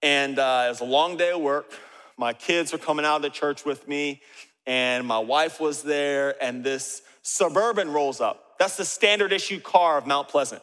and 0.03 0.39
uh, 0.39 0.65
it 0.67 0.71
was 0.71 0.81
a 0.81 0.85
long 0.85 1.17
day 1.17 1.33
of 1.33 1.41
work. 1.41 1.73
My 2.19 2.33
kids 2.33 2.73
were 2.73 2.79
coming 2.79 3.05
out 3.05 3.17
of 3.17 3.23
the 3.23 3.31
church 3.31 3.65
with 3.65 3.87
me, 3.87 4.21
and 4.67 5.07
my 5.07 5.21
wife 5.21 5.61
was 5.61 5.85
there, 5.85 6.35
and 6.43 6.65
this 6.65 7.03
Suburban 7.23 7.93
rolls 7.93 8.21
up. 8.21 8.59
That's 8.59 8.77
the 8.77 8.85
standard 8.85 9.33
issue 9.33 9.61
car 9.61 9.99
of 9.99 10.07
Mount 10.07 10.29
Pleasant. 10.29 10.61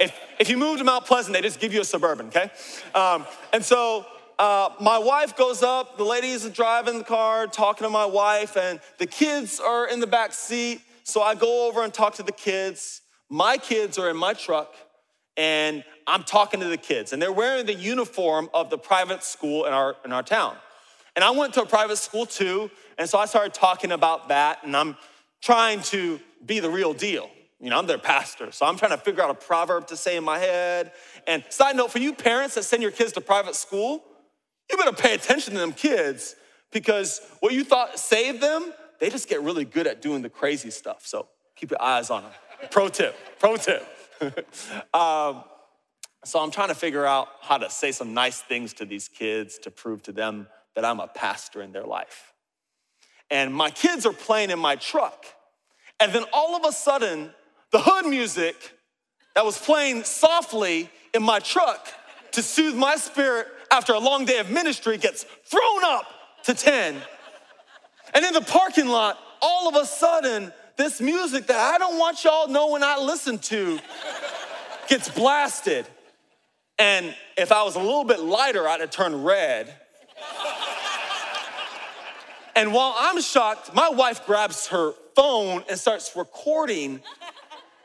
If, 0.00 0.18
if 0.38 0.48
you 0.48 0.56
move 0.56 0.78
to 0.78 0.84
Mount 0.84 1.04
Pleasant, 1.04 1.34
they 1.34 1.42
just 1.42 1.60
give 1.60 1.74
you 1.74 1.82
a 1.82 1.84
Suburban, 1.84 2.28
okay? 2.28 2.50
Um, 2.94 3.26
and 3.52 3.62
so 3.62 4.06
uh, 4.38 4.70
my 4.80 4.98
wife 4.98 5.36
goes 5.36 5.62
up, 5.62 5.98
the 5.98 6.04
lady's 6.04 6.48
driving 6.48 6.96
the 6.96 7.04
car, 7.04 7.46
talking 7.46 7.84
to 7.84 7.90
my 7.90 8.06
wife, 8.06 8.56
and 8.56 8.80
the 8.96 9.06
kids 9.06 9.60
are 9.60 9.86
in 9.86 10.00
the 10.00 10.06
back 10.06 10.32
seat. 10.32 10.80
So 11.04 11.20
I 11.20 11.34
go 11.34 11.68
over 11.68 11.84
and 11.84 11.92
talk 11.92 12.14
to 12.14 12.22
the 12.22 12.32
kids. 12.32 13.02
My 13.28 13.58
kids 13.58 13.98
are 13.98 14.08
in 14.08 14.16
my 14.16 14.32
truck, 14.32 14.74
and 15.36 15.84
I'm 16.06 16.22
talking 16.22 16.60
to 16.60 16.68
the 16.68 16.78
kids, 16.78 17.12
and 17.12 17.20
they're 17.20 17.32
wearing 17.32 17.66
the 17.66 17.74
uniform 17.74 18.48
of 18.54 18.70
the 18.70 18.78
private 18.78 19.22
school 19.22 19.66
in 19.66 19.74
our, 19.74 19.96
in 20.02 20.12
our 20.12 20.22
town. 20.22 20.56
And 21.16 21.24
I 21.24 21.30
went 21.30 21.54
to 21.54 21.62
a 21.62 21.66
private 21.66 21.96
school 21.96 22.26
too, 22.26 22.70
and 22.98 23.08
so 23.08 23.18
I 23.18 23.24
started 23.24 23.54
talking 23.54 23.90
about 23.90 24.28
that, 24.28 24.62
and 24.62 24.76
I'm 24.76 24.96
trying 25.42 25.80
to 25.82 26.20
be 26.44 26.60
the 26.60 26.70
real 26.70 26.92
deal. 26.92 27.30
You 27.58 27.70
know, 27.70 27.78
I'm 27.78 27.86
their 27.86 27.98
pastor, 27.98 28.52
so 28.52 28.66
I'm 28.66 28.76
trying 28.76 28.90
to 28.90 28.98
figure 28.98 29.22
out 29.22 29.30
a 29.30 29.34
proverb 29.34 29.86
to 29.88 29.96
say 29.96 30.16
in 30.16 30.24
my 30.24 30.38
head. 30.38 30.92
And 31.26 31.42
side 31.48 31.74
note, 31.74 31.90
for 31.90 31.98
you 31.98 32.12
parents 32.12 32.54
that 32.54 32.64
send 32.64 32.82
your 32.82 32.92
kids 32.92 33.12
to 33.12 33.22
private 33.22 33.54
school, 33.54 34.04
you 34.70 34.76
better 34.76 34.92
pay 34.92 35.14
attention 35.14 35.54
to 35.54 35.58
them 35.58 35.72
kids 35.72 36.36
because 36.70 37.22
what 37.40 37.54
you 37.54 37.64
thought 37.64 37.98
saved 37.98 38.42
them, 38.42 38.72
they 39.00 39.08
just 39.08 39.28
get 39.28 39.40
really 39.40 39.64
good 39.64 39.86
at 39.86 40.02
doing 40.02 40.20
the 40.20 40.28
crazy 40.28 40.70
stuff. 40.70 41.06
So 41.06 41.28
keep 41.54 41.70
your 41.70 41.80
eyes 41.80 42.10
on 42.10 42.24
them. 42.24 42.32
pro 42.70 42.88
tip, 42.88 43.16
pro 43.38 43.56
tip. 43.56 43.86
um, 44.94 45.44
so 46.24 46.40
I'm 46.40 46.50
trying 46.50 46.68
to 46.68 46.74
figure 46.74 47.06
out 47.06 47.28
how 47.40 47.56
to 47.56 47.70
say 47.70 47.92
some 47.92 48.12
nice 48.12 48.40
things 48.40 48.74
to 48.74 48.84
these 48.84 49.08
kids 49.08 49.58
to 49.60 49.70
prove 49.70 50.02
to 50.02 50.12
them 50.12 50.48
that 50.76 50.84
I'm 50.84 51.00
a 51.00 51.08
pastor 51.08 51.62
in 51.62 51.72
their 51.72 51.84
life. 51.84 52.32
And 53.30 53.52
my 53.52 53.70
kids 53.70 54.06
are 54.06 54.12
playing 54.12 54.50
in 54.50 54.58
my 54.58 54.76
truck. 54.76 55.26
And 55.98 56.12
then 56.12 56.24
all 56.32 56.54
of 56.54 56.64
a 56.64 56.72
sudden, 56.72 57.30
the 57.72 57.80
hood 57.80 58.06
music 58.06 58.54
that 59.34 59.44
was 59.44 59.58
playing 59.58 60.04
softly 60.04 60.88
in 61.12 61.22
my 61.22 61.40
truck 61.40 61.88
to 62.32 62.42
soothe 62.42 62.76
my 62.76 62.96
spirit 62.96 63.48
after 63.72 63.94
a 63.94 63.98
long 63.98 64.26
day 64.26 64.38
of 64.38 64.50
ministry 64.50 64.98
gets 64.98 65.24
thrown 65.24 65.84
up 65.84 66.06
to 66.44 66.54
10. 66.54 66.96
And 68.14 68.24
in 68.24 68.32
the 68.34 68.42
parking 68.42 68.86
lot, 68.86 69.18
all 69.42 69.68
of 69.68 69.74
a 69.74 69.86
sudden, 69.86 70.52
this 70.76 71.00
music 71.00 71.46
that 71.46 71.74
I 71.74 71.78
don't 71.78 71.98
want 71.98 72.22
y'all 72.22 72.48
knowing 72.48 72.82
I 72.82 72.98
listen 72.98 73.38
to 73.38 73.78
gets 74.88 75.08
blasted. 75.08 75.86
And 76.78 77.14
if 77.38 77.50
I 77.50 77.62
was 77.62 77.76
a 77.76 77.80
little 77.80 78.04
bit 78.04 78.20
lighter, 78.20 78.68
I'd 78.68 78.80
have 78.80 78.90
turned 78.90 79.24
red. 79.24 79.74
And 82.56 82.72
while 82.72 82.94
I'm 82.96 83.20
shocked, 83.20 83.74
my 83.74 83.90
wife 83.90 84.24
grabs 84.24 84.68
her 84.68 84.92
phone 85.14 85.62
and 85.68 85.78
starts 85.78 86.16
recording 86.16 87.00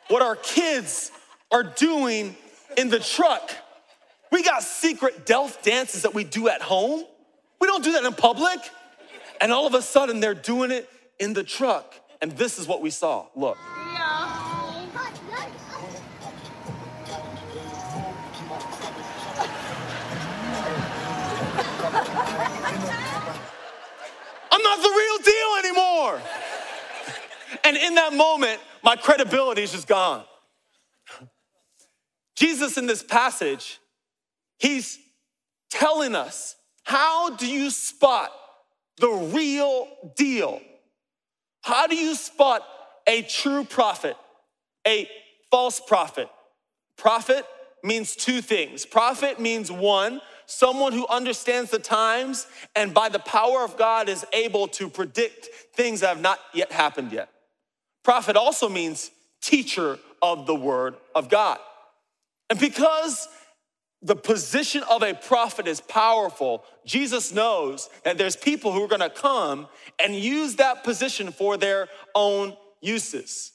what 0.08 0.22
our 0.22 0.38
kids 0.38 1.12
are 1.52 1.64
doing 1.64 2.38
in 2.78 2.90
the 2.90 3.00
truck. 3.00 3.52
We 4.32 4.44
got 4.44 4.64
secret 4.64 5.26
Delf 5.26 5.62
dances 5.62 6.04
that 6.04 6.14
we 6.14 6.24
do 6.24 6.48
at 6.48 6.62
home. 6.62 7.04
We 7.60 7.68
don't 7.68 7.84
do 7.84 7.92
that 7.92 8.06
in 8.06 8.14
public. 8.14 8.60
And 9.42 9.52
all 9.52 9.68
of 9.68 9.74
a 9.74 9.82
sudden, 9.82 10.22
they're 10.22 10.34
doing 10.34 10.72
it 10.72 10.90
in 11.20 11.34
the 11.34 11.44
truck. 11.44 11.94
And 12.22 12.32
this 12.32 12.58
is 12.58 12.66
what 12.66 12.82
we 12.82 12.92
saw. 12.92 13.26
Look. 13.36 13.58
Not 24.78 24.84
the 24.84 24.90
real 24.90 25.18
deal 25.18 25.56
anymore. 25.60 26.22
and 27.64 27.78
in 27.78 27.96
that 27.96 28.14
moment, 28.14 28.60
my 28.84 28.96
credibility 28.96 29.64
is 29.64 29.72
just 29.72 29.88
gone. 29.88 30.24
Jesus, 32.36 32.78
in 32.78 32.88
this 32.88 33.04
passage, 33.04 33.80
he's 34.58 34.98
telling 35.70 36.16
us 36.16 36.56
how 36.84 37.36
do 37.36 37.48
you 37.48 37.70
spot 37.70 38.32
the 38.98 39.10
real 39.10 39.88
deal? 40.16 40.62
How 41.62 41.88
do 41.88 41.96
you 41.96 42.16
spot 42.16 42.64
a 43.08 43.22
true 43.22 43.64
prophet, 43.64 44.16
a 44.88 45.08
false 45.52 45.80
prophet? 45.80 46.30
Prophet 46.98 47.46
means 47.84 48.16
two 48.16 48.42
things. 48.42 48.86
Prophet 48.86 49.40
means 49.40 49.72
one, 49.72 50.22
someone 50.52 50.92
who 50.94 51.08
understands 51.08 51.72
the 51.72 51.80
times 51.80 52.46
and 52.76 52.94
by 52.94 53.10
the 53.10 53.20
power 53.20 53.64
of 53.64 53.78
God 53.78 54.10
is 54.10 54.26
able 54.34 54.68
to 54.70 54.90
predict 54.90 55.48
things 55.74 56.02
that 56.02 56.10
have 56.10 56.22
not 56.22 56.40
yet 56.54 56.72
happened 56.72 57.12
yet. 57.12 57.30
Prophet 58.04 58.36
also 58.36 58.68
means 58.68 59.12
teacher 59.42 59.98
of 60.22 60.46
the 60.46 60.56
word 60.56 60.96
of 61.16 61.30
God. 61.30 61.58
And 62.50 62.60
because 62.60 63.30
the 64.02 64.16
position 64.16 64.84
of 64.90 65.04
a 65.04 65.14
prophet 65.14 65.68
is 65.68 65.80
powerful, 65.80 66.66
Jesus 66.86 67.34
knows 67.34 67.90
that 68.04 68.18
there's 68.18 68.36
people 68.36 68.74
who 68.74 68.84
are 68.84 68.88
gonna 68.88 69.10
come 69.10 69.68
and 70.04 70.16
use 70.16 70.58
that 70.58 70.84
position 70.84 71.32
for 71.32 71.56
their 71.56 71.88
own 72.14 72.58
uses. 72.82 73.52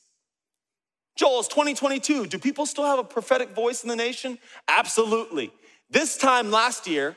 Joel's 1.16 1.48
2022. 1.48 2.26
Do 2.26 2.38
people 2.38 2.66
still 2.66 2.84
have 2.84 2.98
a 2.98 3.04
prophetic 3.04 3.50
voice 3.50 3.82
in 3.82 3.88
the 3.88 3.96
nation? 3.96 4.38
Absolutely. 4.68 5.50
This 5.90 6.16
time 6.16 6.50
last 6.50 6.86
year, 6.86 7.16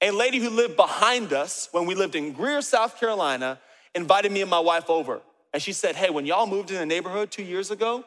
a 0.00 0.10
lady 0.10 0.38
who 0.38 0.50
lived 0.50 0.76
behind 0.76 1.32
us 1.32 1.68
when 1.72 1.86
we 1.86 1.94
lived 1.94 2.16
in 2.16 2.32
Greer, 2.32 2.60
South 2.60 2.98
Carolina, 2.98 3.60
invited 3.94 4.32
me 4.32 4.40
and 4.40 4.50
my 4.50 4.58
wife 4.58 4.90
over. 4.90 5.20
And 5.52 5.62
she 5.62 5.72
said, 5.72 5.94
Hey, 5.94 6.10
when 6.10 6.26
y'all 6.26 6.46
moved 6.46 6.70
in 6.70 6.76
the 6.76 6.86
neighborhood 6.86 7.30
two 7.30 7.44
years 7.44 7.70
ago, 7.70 8.04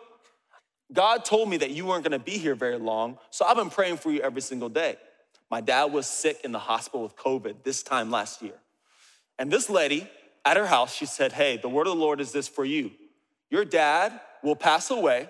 God 0.91 1.25
told 1.25 1.49
me 1.49 1.57
that 1.57 1.71
you 1.71 1.85
weren't 1.85 2.03
gonna 2.03 2.19
be 2.19 2.37
here 2.37 2.55
very 2.55 2.77
long, 2.77 3.17
so 3.31 3.45
I've 3.45 3.55
been 3.55 3.69
praying 3.69 3.97
for 3.97 4.11
you 4.11 4.21
every 4.21 4.41
single 4.41 4.69
day. 4.69 4.97
My 5.49 5.61
dad 5.61 5.85
was 5.85 6.07
sick 6.07 6.41
in 6.43 6.51
the 6.51 6.59
hospital 6.59 7.03
with 7.03 7.15
COVID 7.15 7.63
this 7.63 7.83
time 7.83 8.11
last 8.11 8.41
year. 8.41 8.55
And 9.39 9.51
this 9.51 9.69
lady 9.69 10.09
at 10.43 10.57
her 10.57 10.65
house, 10.65 10.93
she 10.93 11.05
said, 11.05 11.31
Hey, 11.31 11.57
the 11.57 11.69
word 11.69 11.87
of 11.87 11.95
the 11.95 11.99
Lord 11.99 12.19
is 12.19 12.31
this 12.31 12.47
for 12.47 12.65
you. 12.65 12.91
Your 13.49 13.65
dad 13.65 14.19
will 14.43 14.55
pass 14.55 14.91
away, 14.91 15.29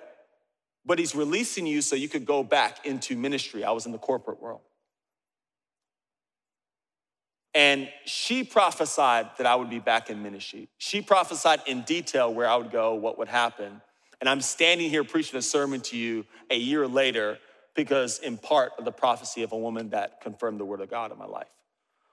but 0.86 1.00
he's 1.00 1.16
releasing 1.16 1.66
you 1.66 1.82
so 1.82 1.96
you 1.96 2.10
could 2.10 2.26
go 2.26 2.44
back 2.44 2.86
into 2.86 3.16
ministry. 3.16 3.64
I 3.64 3.72
was 3.72 3.86
in 3.86 3.92
the 3.92 3.98
corporate 3.98 4.42
world. 4.42 4.62
And 7.54 7.90
she 8.06 8.44
prophesied 8.44 9.30
that 9.38 9.48
I 9.48 9.56
would 9.56 9.70
be 9.70 9.80
back 9.80 10.10
in 10.10 10.22
ministry. 10.22 10.68
She 10.78 11.02
prophesied 11.02 11.62
in 11.66 11.84
detail 11.84 12.34
where 12.34 12.50
I 12.50 12.58
would 12.58 12.72
go, 12.72 12.96
what 12.96 13.18
would 13.18 13.30
happen. 13.30 13.82
And 14.20 14.30
I'm 14.30 14.42
standing 14.42 14.90
here 14.90 15.06
preaching 15.06 15.40
a 15.40 15.42
sermon 15.42 15.80
to 15.82 15.98
you 15.98 16.26
a 16.50 16.58
year 16.58 16.86
later 16.86 17.38
because, 17.74 18.20
in 18.20 18.38
part, 18.38 18.74
of 18.78 18.84
the 18.84 18.92
prophecy 18.92 19.42
of 19.44 19.54
a 19.54 19.58
woman 19.58 19.90
that 19.92 20.20
confirmed 20.22 20.60
the 20.60 20.66
word 20.66 20.82
of 20.82 20.90
God 20.90 21.14
in 21.14 21.18
my 21.18 21.26
life. 21.26 21.48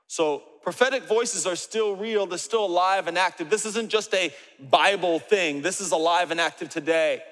So, 0.06 0.42
prophetic 0.62 1.04
voices 1.04 1.46
are 1.46 1.56
still 1.56 1.96
real, 1.96 2.26
they're 2.26 2.38
still 2.38 2.66
alive 2.66 3.08
and 3.08 3.18
active. 3.18 3.50
This 3.50 3.66
isn't 3.66 3.88
just 3.88 4.14
a 4.14 4.32
Bible 4.60 5.18
thing, 5.18 5.62
this 5.62 5.80
is 5.80 5.90
alive 5.90 6.30
and 6.30 6.40
active 6.40 6.68
today. 6.68 7.22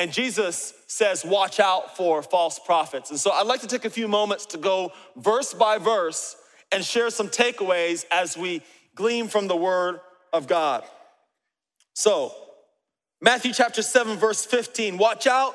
And 0.00 0.14
Jesus 0.14 0.72
says, 0.86 1.26
watch 1.26 1.60
out 1.60 1.94
for 1.94 2.22
false 2.22 2.58
prophets. 2.58 3.10
And 3.10 3.20
so 3.20 3.32
I'd 3.32 3.46
like 3.46 3.60
to 3.60 3.66
take 3.66 3.84
a 3.84 3.90
few 3.90 4.08
moments 4.08 4.46
to 4.46 4.56
go 4.56 4.92
verse 5.14 5.52
by 5.52 5.76
verse 5.76 6.36
and 6.72 6.82
share 6.82 7.10
some 7.10 7.28
takeaways 7.28 8.06
as 8.10 8.34
we 8.34 8.62
glean 8.94 9.28
from 9.28 9.46
the 9.46 9.56
word 9.56 10.00
of 10.32 10.46
God. 10.46 10.84
So, 11.92 12.34
Matthew 13.20 13.52
chapter 13.52 13.82
7, 13.82 14.16
verse 14.16 14.46
15 14.46 14.96
watch 14.96 15.26
out 15.26 15.54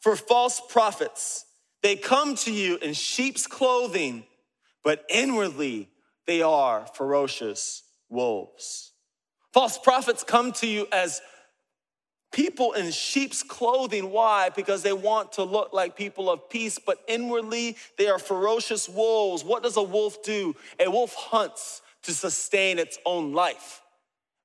for 0.00 0.14
false 0.14 0.60
prophets. 0.68 1.46
They 1.82 1.96
come 1.96 2.34
to 2.36 2.52
you 2.52 2.76
in 2.76 2.92
sheep's 2.92 3.46
clothing, 3.46 4.24
but 4.84 5.06
inwardly 5.08 5.88
they 6.26 6.42
are 6.42 6.84
ferocious 6.92 7.82
wolves. 8.10 8.92
False 9.54 9.78
prophets 9.78 10.22
come 10.22 10.52
to 10.52 10.66
you 10.66 10.86
as 10.92 11.22
people 12.36 12.74
in 12.74 12.90
sheep's 12.90 13.42
clothing. 13.42 14.10
Why? 14.10 14.50
Because 14.50 14.82
they 14.82 14.92
want 14.92 15.32
to 15.32 15.42
look 15.42 15.72
like 15.72 15.96
people 15.96 16.30
of 16.30 16.50
peace, 16.50 16.78
but 16.78 16.98
inwardly 17.08 17.78
they 17.96 18.08
are 18.08 18.18
ferocious 18.18 18.90
wolves. 18.90 19.42
What 19.42 19.62
does 19.62 19.78
a 19.78 19.82
wolf 19.82 20.22
do? 20.22 20.54
A 20.78 20.90
wolf 20.90 21.14
hunts 21.14 21.80
to 22.02 22.12
sustain 22.12 22.78
its 22.78 22.98
own 23.06 23.32
life. 23.32 23.80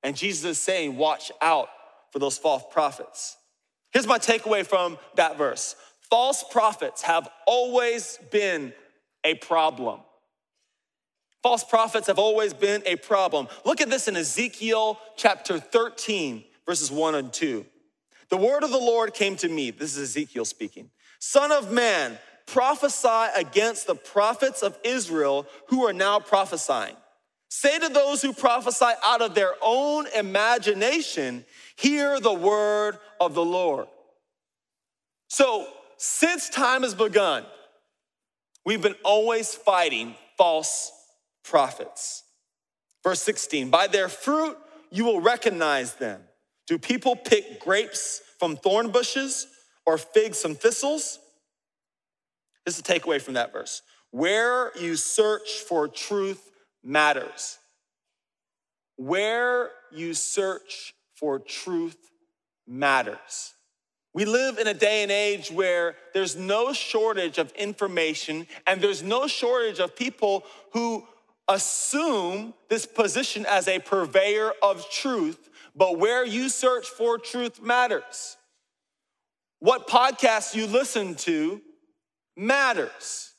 And 0.02 0.16
Jesus 0.16 0.52
is 0.52 0.58
saying, 0.58 0.96
watch 0.96 1.30
out 1.42 1.68
for 2.12 2.18
those 2.18 2.38
false 2.38 2.64
prophets. 2.72 3.36
Here's 3.90 4.06
my 4.06 4.18
takeaway 4.18 4.66
from 4.66 4.96
that 5.16 5.36
verse 5.36 5.76
false 6.08 6.42
prophets 6.50 7.02
have 7.02 7.28
always 7.46 8.18
been 8.30 8.72
a 9.22 9.34
problem. 9.34 10.00
False 11.42 11.62
prophets 11.62 12.06
have 12.06 12.18
always 12.18 12.54
been 12.54 12.82
a 12.86 12.96
problem. 12.96 13.48
Look 13.66 13.82
at 13.82 13.90
this 13.90 14.08
in 14.08 14.16
Ezekiel 14.16 14.98
chapter 15.14 15.58
13, 15.58 16.44
verses 16.64 16.90
1 16.90 17.16
and 17.16 17.32
2. 17.32 17.66
The 18.32 18.38
word 18.38 18.64
of 18.64 18.70
the 18.70 18.78
Lord 18.78 19.12
came 19.12 19.36
to 19.36 19.48
me. 19.50 19.70
This 19.70 19.94
is 19.94 20.16
Ezekiel 20.16 20.46
speaking. 20.46 20.88
Son 21.18 21.52
of 21.52 21.70
man, 21.70 22.18
prophesy 22.46 23.26
against 23.36 23.86
the 23.86 23.94
prophets 23.94 24.62
of 24.62 24.74
Israel 24.82 25.46
who 25.66 25.86
are 25.86 25.92
now 25.92 26.18
prophesying. 26.18 26.96
Say 27.50 27.78
to 27.78 27.90
those 27.90 28.22
who 28.22 28.32
prophesy 28.32 28.86
out 29.04 29.20
of 29.20 29.34
their 29.34 29.52
own 29.60 30.06
imagination, 30.16 31.44
hear 31.76 32.20
the 32.20 32.32
word 32.32 32.96
of 33.20 33.34
the 33.34 33.44
Lord. 33.44 33.86
So, 35.28 35.68
since 35.98 36.48
time 36.48 36.84
has 36.84 36.94
begun, 36.94 37.44
we've 38.64 38.80
been 38.80 38.96
always 39.04 39.54
fighting 39.54 40.14
false 40.38 40.90
prophets. 41.44 42.22
Verse 43.04 43.20
16, 43.20 43.68
by 43.68 43.88
their 43.88 44.08
fruit 44.08 44.56
you 44.90 45.04
will 45.04 45.20
recognize 45.20 45.96
them. 45.96 46.22
Do 46.72 46.78
people 46.78 47.16
pick 47.16 47.60
grapes 47.60 48.22
from 48.38 48.56
thorn 48.56 48.92
bushes 48.92 49.46
or 49.84 49.98
figs 49.98 50.40
from 50.40 50.54
thistles? 50.54 51.18
This 52.64 52.78
is 52.78 52.80
a 52.80 52.82
takeaway 52.82 53.20
from 53.20 53.34
that 53.34 53.52
verse. 53.52 53.82
Where 54.10 54.72
you 54.80 54.96
search 54.96 55.50
for 55.68 55.86
truth 55.86 56.50
matters. 56.82 57.58
Where 58.96 59.68
you 59.90 60.14
search 60.14 60.94
for 61.14 61.38
truth 61.38 61.98
matters. 62.66 63.52
We 64.14 64.24
live 64.24 64.56
in 64.56 64.66
a 64.66 64.72
day 64.72 65.02
and 65.02 65.12
age 65.12 65.50
where 65.50 65.96
there's 66.14 66.36
no 66.36 66.72
shortage 66.72 67.36
of 67.36 67.52
information 67.52 68.46
and 68.66 68.80
there's 68.80 69.02
no 69.02 69.26
shortage 69.26 69.78
of 69.78 69.94
people 69.94 70.44
who 70.72 71.06
assume 71.48 72.54
this 72.70 72.86
position 72.86 73.44
as 73.46 73.68
a 73.68 73.78
purveyor 73.78 74.52
of 74.62 74.88
truth, 74.90 75.50
but 75.74 75.98
where 75.98 76.24
you 76.24 76.48
search 76.48 76.88
for 76.88 77.18
truth 77.18 77.62
matters. 77.62 78.36
What 79.60 79.88
podcasts 79.88 80.54
you 80.54 80.66
listen 80.66 81.14
to 81.16 81.60
matters. 82.36 83.32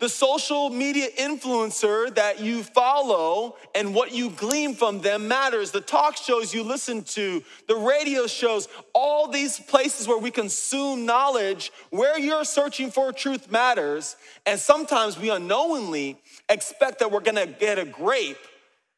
The 0.00 0.08
social 0.08 0.70
media 0.70 1.08
influencer 1.18 2.14
that 2.14 2.40
you 2.40 2.62
follow 2.62 3.56
and 3.74 3.94
what 3.94 4.12
you 4.12 4.30
glean 4.30 4.74
from 4.74 5.00
them 5.00 5.26
matters. 5.26 5.72
The 5.72 5.80
talk 5.80 6.16
shows 6.16 6.54
you 6.54 6.62
listen 6.62 7.02
to, 7.02 7.42
the 7.66 7.74
radio 7.74 8.28
shows, 8.28 8.68
all 8.94 9.26
these 9.26 9.58
places 9.58 10.06
where 10.06 10.18
we 10.18 10.30
consume 10.30 11.04
knowledge, 11.04 11.72
where 11.90 12.16
you're 12.16 12.44
searching 12.44 12.92
for 12.92 13.12
truth 13.12 13.50
matters. 13.50 14.14
And 14.46 14.60
sometimes 14.60 15.18
we 15.18 15.30
unknowingly 15.30 16.20
expect 16.48 17.00
that 17.00 17.10
we're 17.10 17.18
gonna 17.18 17.46
get 17.46 17.80
a 17.80 17.84
grape 17.84 18.38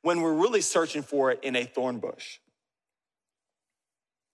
when 0.02 0.20
we're 0.20 0.34
really 0.34 0.60
searching 0.60 1.02
for 1.02 1.30
it 1.30 1.40
in 1.42 1.56
a 1.56 1.64
thorn 1.64 1.98
bush. 1.98 2.38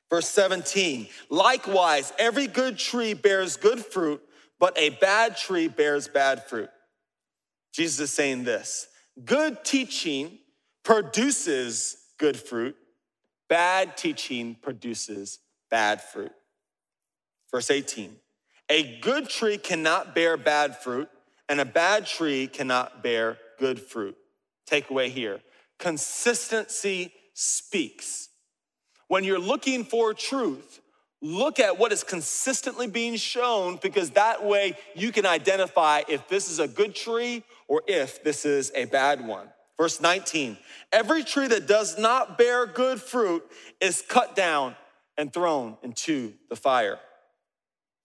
Verse 0.08 0.28
17, 0.28 1.08
likewise, 1.30 2.12
every 2.18 2.46
good 2.46 2.78
tree 2.78 3.14
bears 3.14 3.56
good 3.56 3.84
fruit 3.84 4.22
but 4.58 4.76
a 4.76 4.90
bad 4.90 5.36
tree 5.36 5.68
bears 5.68 6.08
bad 6.08 6.44
fruit. 6.44 6.70
Jesus 7.72 8.00
is 8.00 8.10
saying 8.10 8.44
this 8.44 8.88
good 9.24 9.64
teaching 9.64 10.38
produces 10.82 11.96
good 12.18 12.36
fruit, 12.36 12.76
bad 13.48 13.96
teaching 13.96 14.56
produces 14.60 15.38
bad 15.70 16.00
fruit. 16.00 16.32
Verse 17.50 17.70
18 17.70 18.16
A 18.70 18.98
good 19.00 19.28
tree 19.28 19.58
cannot 19.58 20.14
bear 20.14 20.36
bad 20.36 20.78
fruit, 20.78 21.08
and 21.48 21.60
a 21.60 21.64
bad 21.64 22.06
tree 22.06 22.46
cannot 22.46 23.02
bear 23.02 23.38
good 23.58 23.80
fruit. 23.80 24.16
Takeaway 24.68 25.08
here 25.08 25.40
consistency 25.78 27.12
speaks. 27.34 28.28
When 29.08 29.24
you're 29.24 29.38
looking 29.38 29.84
for 29.84 30.14
truth, 30.14 30.80
Look 31.22 31.58
at 31.58 31.78
what 31.78 31.92
is 31.92 32.04
consistently 32.04 32.86
being 32.86 33.16
shown 33.16 33.78
because 33.82 34.10
that 34.10 34.44
way 34.44 34.76
you 34.94 35.12
can 35.12 35.24
identify 35.24 36.02
if 36.08 36.28
this 36.28 36.50
is 36.50 36.58
a 36.58 36.68
good 36.68 36.94
tree 36.94 37.42
or 37.68 37.82
if 37.86 38.22
this 38.22 38.44
is 38.44 38.70
a 38.74 38.84
bad 38.84 39.26
one. 39.26 39.48
Verse 39.78 40.00
19 40.00 40.58
Every 40.92 41.24
tree 41.24 41.48
that 41.48 41.66
does 41.66 41.98
not 41.98 42.36
bear 42.36 42.66
good 42.66 43.00
fruit 43.00 43.42
is 43.80 44.02
cut 44.06 44.36
down 44.36 44.76
and 45.16 45.32
thrown 45.32 45.78
into 45.82 46.34
the 46.50 46.56
fire. 46.56 46.98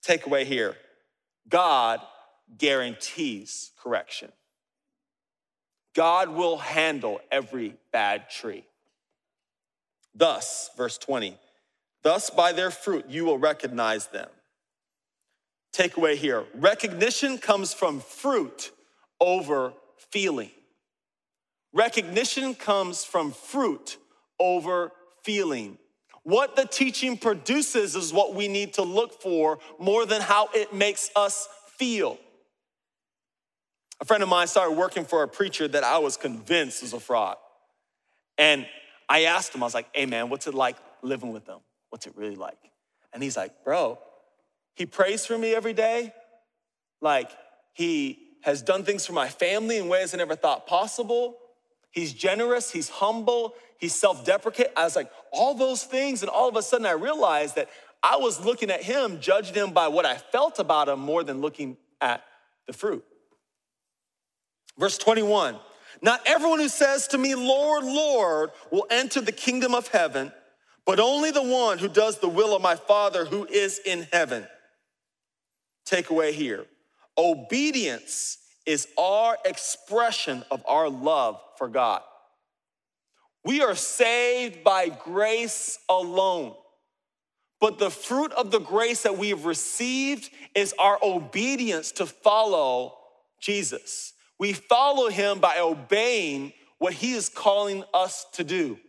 Takeaway 0.06 0.46
here 0.46 0.76
God 1.50 2.00
guarantees 2.58 3.72
correction. 3.84 4.32
God 5.94 6.30
will 6.30 6.58
handle 6.58 7.20
every 7.32 7.76
bad 7.92 8.30
tree. 8.30 8.64
Thus, 10.16 10.70
verse 10.78 10.98
20, 10.98 11.38
Thus, 12.04 12.30
by 12.30 12.52
their 12.52 12.72
fruit, 12.72 13.06
you 13.10 13.26
will 13.26 13.38
recognize 13.38 14.08
them. 14.08 14.30
Takeaway 15.74 16.16
here 16.16 16.44
recognition 16.56 17.38
comes 17.38 17.74
from 17.74 18.02
fruit 18.02 18.72
over 19.20 19.74
feeling. 20.10 20.52
Recognition 21.74 22.56
comes 22.56 23.06
from 23.06 23.32
fruit 23.32 23.98
over 24.40 24.92
feeling. 25.24 25.78
What 26.24 26.56
the 26.56 26.66
teaching 26.66 27.18
produces 27.18 27.96
is 27.96 28.12
what 28.12 28.36
we 28.36 28.48
need 28.48 28.74
to 28.74 28.84
look 28.84 29.22
for 29.22 29.60
more 29.80 30.06
than 30.06 30.22
how 30.22 30.50
it 30.54 30.74
makes 30.74 31.10
us 31.16 31.48
feel. 31.78 32.20
A 34.02 34.06
friend 34.06 34.24
of 34.24 34.30
mine 34.30 34.48
started 34.48 34.76
working 34.76 35.06
for 35.06 35.22
a 35.22 35.28
preacher 35.28 35.68
that 35.68 35.84
I 35.84 36.00
was 36.00 36.18
convinced 36.18 36.82
was 36.82 36.94
a 36.94 37.00
fraud. 37.00 37.38
And 38.38 38.66
I 39.08 39.26
asked 39.26 39.54
him, 39.54 39.62
I 39.62 39.68
was 39.68 39.76
like, 39.76 39.88
hey 39.94 40.08
man, 40.08 40.30
what's 40.30 40.48
it 40.48 40.56
like 40.56 40.76
living 41.04 41.32
with 41.32 41.46
them? 41.46 41.60
What's 41.92 42.08
it 42.08 42.14
really 42.16 42.36
like? 42.36 42.58
And 43.14 43.22
he's 43.22 43.38
like, 43.38 43.64
Bro, 43.64 44.00
he 44.74 44.86
prays 44.86 45.26
for 45.26 45.38
me 45.38 45.54
every 45.54 45.74
day. 45.74 46.14
Like, 47.02 47.30
he 47.74 48.20
has 48.42 48.62
done 48.62 48.84
things 48.84 49.06
for 49.06 49.14
my 49.14 49.28
family 49.28 49.78
in 49.78 49.88
ways 49.88 50.14
I 50.14 50.18
never 50.18 50.36
thought 50.36 50.66
possible. 50.66 51.38
He's 51.92 52.14
generous, 52.14 52.72
he's 52.72 52.90
humble, 52.90 53.54
he's 53.78 53.94
self 53.94 54.26
deprecate. 54.26 54.68
I 54.76 54.86
was 54.86 54.96
like, 54.96 55.12
all 55.32 55.54
those 55.54 55.84
things. 55.84 56.24
And 56.24 56.30
all 56.30 56.48
of 56.48 56.56
a 56.56 56.62
sudden, 56.62 56.86
I 56.86 56.92
realized 56.92 57.56
that 57.56 57.70
I 58.02 58.16
was 58.16 58.44
looking 58.44 58.72
at 58.72 58.82
him, 58.82 59.20
judging 59.20 59.54
him 59.54 59.74
by 59.74 59.90
what 59.90 60.06
I 60.06 60.16
felt 60.18 60.58
about 60.58 60.90
him 60.90 61.00
more 61.00 61.24
than 61.24 61.42
looking 61.42 61.78
at 62.00 62.24
the 62.66 62.74
fruit. 62.74 63.06
Verse 64.78 64.98
21 64.98 65.58
Not 66.02 66.22
everyone 66.26 66.60
who 66.60 66.70
says 66.70 67.08
to 67.08 67.18
me, 67.18 67.36
Lord, 67.36 67.84
Lord, 67.84 68.52
will 68.72 68.86
enter 68.90 69.22
the 69.22 69.32
kingdom 69.32 69.74
of 69.74 69.88
heaven 69.88 70.32
but 70.86 71.00
only 71.00 71.32
the 71.32 71.44
one 71.44 71.78
who 71.78 71.88
does 71.88 72.20
the 72.20 72.30
will 72.30 72.56
of 72.56 72.62
my 72.62 72.76
Father 72.76 73.26
who 73.26 73.46
is 73.46 73.80
in 73.86 74.08
heaven. 74.12 74.48
Takeaway 75.86 76.34
here 76.34 76.66
obedience 77.18 78.38
is 78.66 78.88
our 78.98 79.38
expression 79.44 80.44
of 80.50 80.64
our 80.68 80.90
love 80.90 81.40
for 81.58 81.68
God. 81.68 82.02
We 83.44 83.62
are 83.62 83.76
saved 83.76 84.64
by 84.64 84.90
grace 84.90 85.78
alone. 85.90 86.56
But 87.60 87.78
the 87.78 87.92
fruit 87.92 88.32
of 88.32 88.50
the 88.50 88.60
grace 88.60 89.04
that 89.04 89.18
we 89.18 89.30
have 89.30 89.46
received 89.46 90.30
is 90.56 90.74
our 90.80 90.98
obedience 91.04 91.92
to 91.94 92.06
follow 92.06 92.98
Jesus. 93.40 94.14
We 94.42 94.54
follow 94.54 95.08
him 95.08 95.38
by 95.38 95.60
obeying 95.60 96.54
what 96.80 96.94
he 96.94 97.12
is 97.12 97.30
calling 97.30 97.84
us 97.94 98.26
to 98.34 98.44
do. 98.44 98.80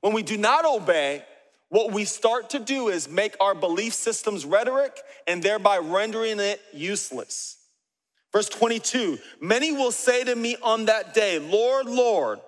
When 0.00 0.14
we 0.14 0.22
do 0.22 0.38
not 0.38 0.64
obey, 0.64 1.22
what 1.68 1.92
we 1.92 2.06
start 2.06 2.48
to 2.50 2.58
do 2.58 2.88
is 2.88 3.06
make 3.06 3.36
our 3.38 3.54
belief 3.54 3.92
systems 3.92 4.46
rhetoric 4.46 4.98
and 5.26 5.42
thereby 5.42 5.76
rendering 5.76 6.40
it 6.40 6.58
useless. 6.72 7.58
Verse 8.32 8.48
22 8.48 9.18
Many 9.42 9.72
will 9.72 9.92
say 9.92 10.24
to 10.24 10.34
me 10.34 10.56
on 10.62 10.86
that 10.86 11.12
day, 11.12 11.38
Lord, 11.38 11.84
Lord, 11.84 12.40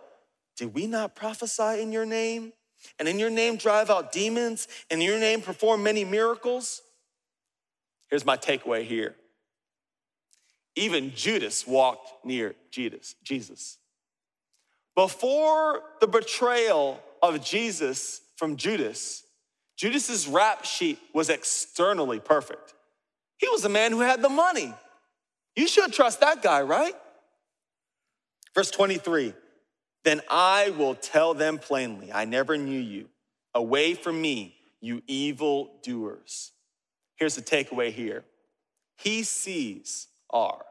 did 0.56 0.72
we 0.72 0.86
not 0.86 1.14
prophesy 1.14 1.82
in 1.82 1.92
your 1.92 2.06
name? 2.06 2.54
And 2.98 3.06
in 3.06 3.18
your 3.18 3.28
name 3.28 3.56
drive 3.56 3.90
out 3.90 4.12
demons? 4.12 4.66
And 4.90 5.02
in 5.02 5.06
your 5.06 5.20
name 5.20 5.42
perform 5.42 5.82
many 5.82 6.06
miracles? 6.06 6.80
Here's 8.08 8.24
my 8.24 8.38
takeaway 8.38 8.82
here. 8.82 9.14
Even 10.76 11.14
Judas 11.14 11.66
walked 11.66 12.24
near 12.24 12.54
Jesus. 12.70 13.78
Before 14.94 15.82
the 16.00 16.06
betrayal 16.06 17.02
of 17.22 17.42
Jesus, 17.42 18.20
from 18.36 18.56
Judas, 18.56 19.24
Judas's 19.76 20.28
rap 20.28 20.64
sheet 20.64 20.98
was 21.12 21.28
externally 21.28 22.20
perfect. 22.20 22.74
He 23.38 23.48
was 23.48 23.64
a 23.64 23.68
man 23.68 23.92
who 23.92 24.00
had 24.00 24.22
the 24.22 24.28
money. 24.28 24.72
You 25.54 25.66
should 25.66 25.92
trust 25.92 26.20
that 26.20 26.42
guy, 26.42 26.62
right? 26.62 26.94
Verse 28.54 28.70
23 28.70 29.34
Then 30.04 30.20
I 30.30 30.70
will 30.70 30.94
tell 30.94 31.34
them 31.34 31.58
plainly, 31.58 32.12
I 32.12 32.24
never 32.24 32.56
knew 32.56 32.80
you. 32.80 33.08
Away 33.54 33.94
from 33.94 34.20
me, 34.20 34.54
you 34.80 35.02
evil 35.06 35.70
doers. 35.82 36.52
Here's 37.16 37.34
the 37.34 37.42
takeaway 37.42 37.90
here 37.90 38.24
He 38.96 39.22
sees 39.22 40.08
our. 40.30 40.65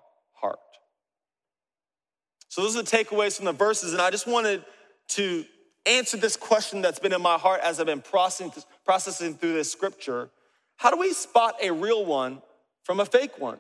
So, 2.56 2.62
those 2.62 2.78
are 2.78 2.84
the 2.84 2.90
takeaways 2.90 3.36
from 3.36 3.44
the 3.44 3.52
verses, 3.52 3.92
and 3.92 4.02
I 4.02 4.10
just 4.12 4.28
wanted 4.28 4.64
to 5.10 5.44
answer 5.86 6.16
this 6.16 6.38
question 6.38 6.82
that's 6.82 7.00
been 7.00 7.12
in 7.12 7.22
my 7.22 7.38
heart 7.38 7.60
as 7.62 7.82
I've 7.82 7.86
been 7.86 8.02
processing, 8.02 9.34
through 9.34 9.54
this 9.56 9.70
scripture. 9.70 10.30
How 10.78 10.90
do 10.90 10.98
we 10.98 11.12
spot 11.12 11.56
a 11.62 11.72
real 11.72 12.06
one 12.06 12.42
from 12.86 13.02
a 13.02 13.06
fake 13.06 13.42
one? 13.42 13.60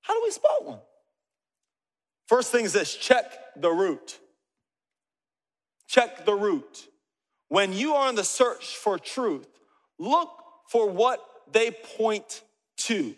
How 0.00 0.14
do 0.14 0.22
we 0.24 0.30
spot 0.30 0.64
one? 0.64 0.78
First 2.28 2.50
thing 2.50 2.64
is 2.64 2.72
this 2.72 2.96
check 2.96 3.30
the 3.56 3.68
root. 3.68 4.18
Check 5.86 6.24
the 6.24 6.32
root. 6.34 6.88
When 7.48 7.74
you 7.74 7.92
are 7.92 8.08
in 8.08 8.14
the 8.14 8.24
search 8.24 8.74
for 8.74 8.98
truth, 8.98 9.48
look 9.98 10.30
for 10.70 10.88
what 10.88 11.22
they 11.52 11.72
point 11.72 12.40
to. 12.86 13.14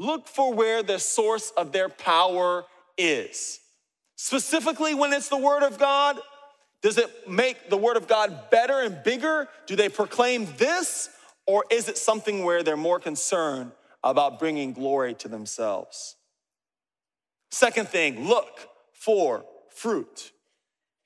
Look 0.00 0.26
for 0.26 0.52
where 0.52 0.82
the 0.82 0.98
source 0.98 1.52
of 1.56 1.70
their 1.70 1.88
power 1.88 2.64
is. 2.98 3.60
Specifically, 4.22 4.92
when 4.92 5.14
it's 5.14 5.30
the 5.30 5.38
Word 5.38 5.62
of 5.62 5.78
God, 5.78 6.18
does 6.82 6.98
it 6.98 7.26
make 7.26 7.70
the 7.70 7.76
Word 7.78 7.96
of 7.96 8.06
God 8.06 8.50
better 8.50 8.78
and 8.80 9.02
bigger? 9.02 9.48
Do 9.66 9.76
they 9.76 9.88
proclaim 9.88 10.46
this? 10.58 11.08
Or 11.46 11.64
is 11.70 11.88
it 11.88 11.96
something 11.96 12.44
where 12.44 12.62
they're 12.62 12.76
more 12.76 13.00
concerned 13.00 13.72
about 14.04 14.38
bringing 14.38 14.74
glory 14.74 15.14
to 15.14 15.28
themselves? 15.28 16.16
Second 17.50 17.88
thing, 17.88 18.28
look 18.28 18.68
for 18.92 19.46
fruit. 19.70 20.32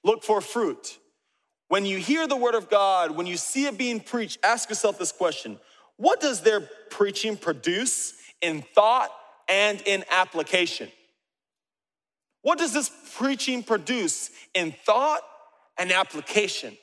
Look 0.02 0.24
for 0.24 0.40
fruit. 0.40 0.98
When 1.68 1.86
you 1.86 1.98
hear 1.98 2.26
the 2.26 2.34
Word 2.34 2.56
of 2.56 2.68
God, 2.68 3.12
when 3.12 3.28
you 3.28 3.36
see 3.36 3.66
it 3.66 3.78
being 3.78 4.00
preached, 4.00 4.40
ask 4.42 4.68
yourself 4.68 4.98
this 4.98 5.12
question 5.12 5.60
What 5.98 6.20
does 6.20 6.40
their 6.40 6.68
preaching 6.90 7.36
produce 7.36 8.14
in 8.42 8.62
thought 8.62 9.12
and 9.48 9.80
in 9.86 10.04
application? 10.10 10.88
What 12.44 12.58
does 12.58 12.74
this 12.74 12.90
preaching 13.16 13.62
produce 13.62 14.30
in 14.52 14.72
thought 14.72 15.22
and 15.78 15.90
application? 15.90 16.76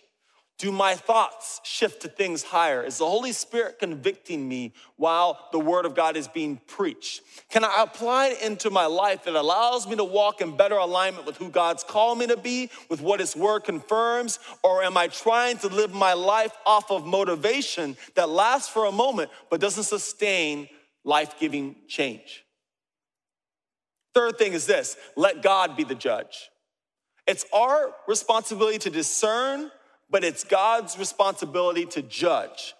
Do 0.58 0.72
my 0.72 0.96
thoughts 0.96 1.62
shift 1.64 2.02
to 2.02 2.08
things 2.08 2.42
higher? 2.42 2.82
Is 2.82 2.98
the 2.98 3.06
Holy 3.06 3.32
Spirit 3.32 3.78
convicting 3.78 4.50
me 4.50 4.74
while 4.96 5.50
the 5.52 5.60
Word 5.60 5.86
of 5.86 5.94
God 5.94 6.18
is 6.18 6.28
being 6.28 6.60
preached? 6.66 7.22
Can 7.52 7.64
I 7.64 7.84
apply 7.84 8.30
it 8.30 8.42
into 8.42 8.72
my 8.72 8.88
life 8.88 9.24
that 9.26 9.36
allows 9.36 9.88
me 9.88 9.96
to 9.98 10.04
walk 10.04 10.42
in 10.42 10.58
better 10.58 10.78
alignment 10.78 11.28
with 11.28 11.38
who 11.38 11.50
God's 11.50 11.84
called 11.84 12.18
me 12.18 12.26
to 12.26 12.38
be, 12.38 12.72
with 12.90 13.00
what 13.00 13.20
His 13.20 13.36
Word 13.36 13.64
confirms? 13.64 14.40
Or 14.64 14.82
am 14.82 14.98
I 14.98 15.10
trying 15.10 15.60
to 15.60 15.68
live 15.68 15.94
my 15.94 16.14
life 16.14 16.58
off 16.66 16.90
of 16.90 17.06
motivation 17.06 17.96
that 18.16 18.30
lasts 18.30 18.68
for 18.68 18.86
a 18.86 18.92
moment 18.92 19.30
but 19.52 19.62
doesn't 19.62 19.84
sustain 19.84 20.68
life 21.04 21.40
giving 21.40 21.76
change? 21.88 22.46
Third 24.14 24.38
thing 24.38 24.54
is 24.54 24.66
this 24.66 24.98
let 25.16 25.42
God 25.42 25.78
be 25.78 25.84
the 25.84 25.96
judge. 25.96 26.50
It's 27.28 27.46
our 27.54 27.94
responsibility 28.08 28.80
to 28.80 28.90
discern, 28.90 29.72
but 30.10 30.24
it's 30.24 30.44
God's 30.44 30.98
responsibility 30.98 31.86
to 31.88 32.02
judge. 32.02 32.74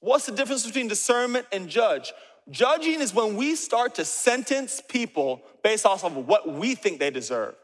What's 0.00 0.26
the 0.26 0.32
difference 0.32 0.66
between 0.66 0.88
discernment 0.88 1.46
and 1.52 1.68
judge? 1.68 2.12
Judging 2.50 3.00
is 3.00 3.14
when 3.14 3.36
we 3.36 3.54
start 3.54 3.94
to 3.96 4.04
sentence 4.04 4.82
people 4.88 5.42
based 5.62 5.86
off 5.86 6.04
of 6.04 6.16
what 6.16 6.52
we 6.52 6.74
think 6.74 6.98
they 6.98 7.10
deserve. 7.10 7.54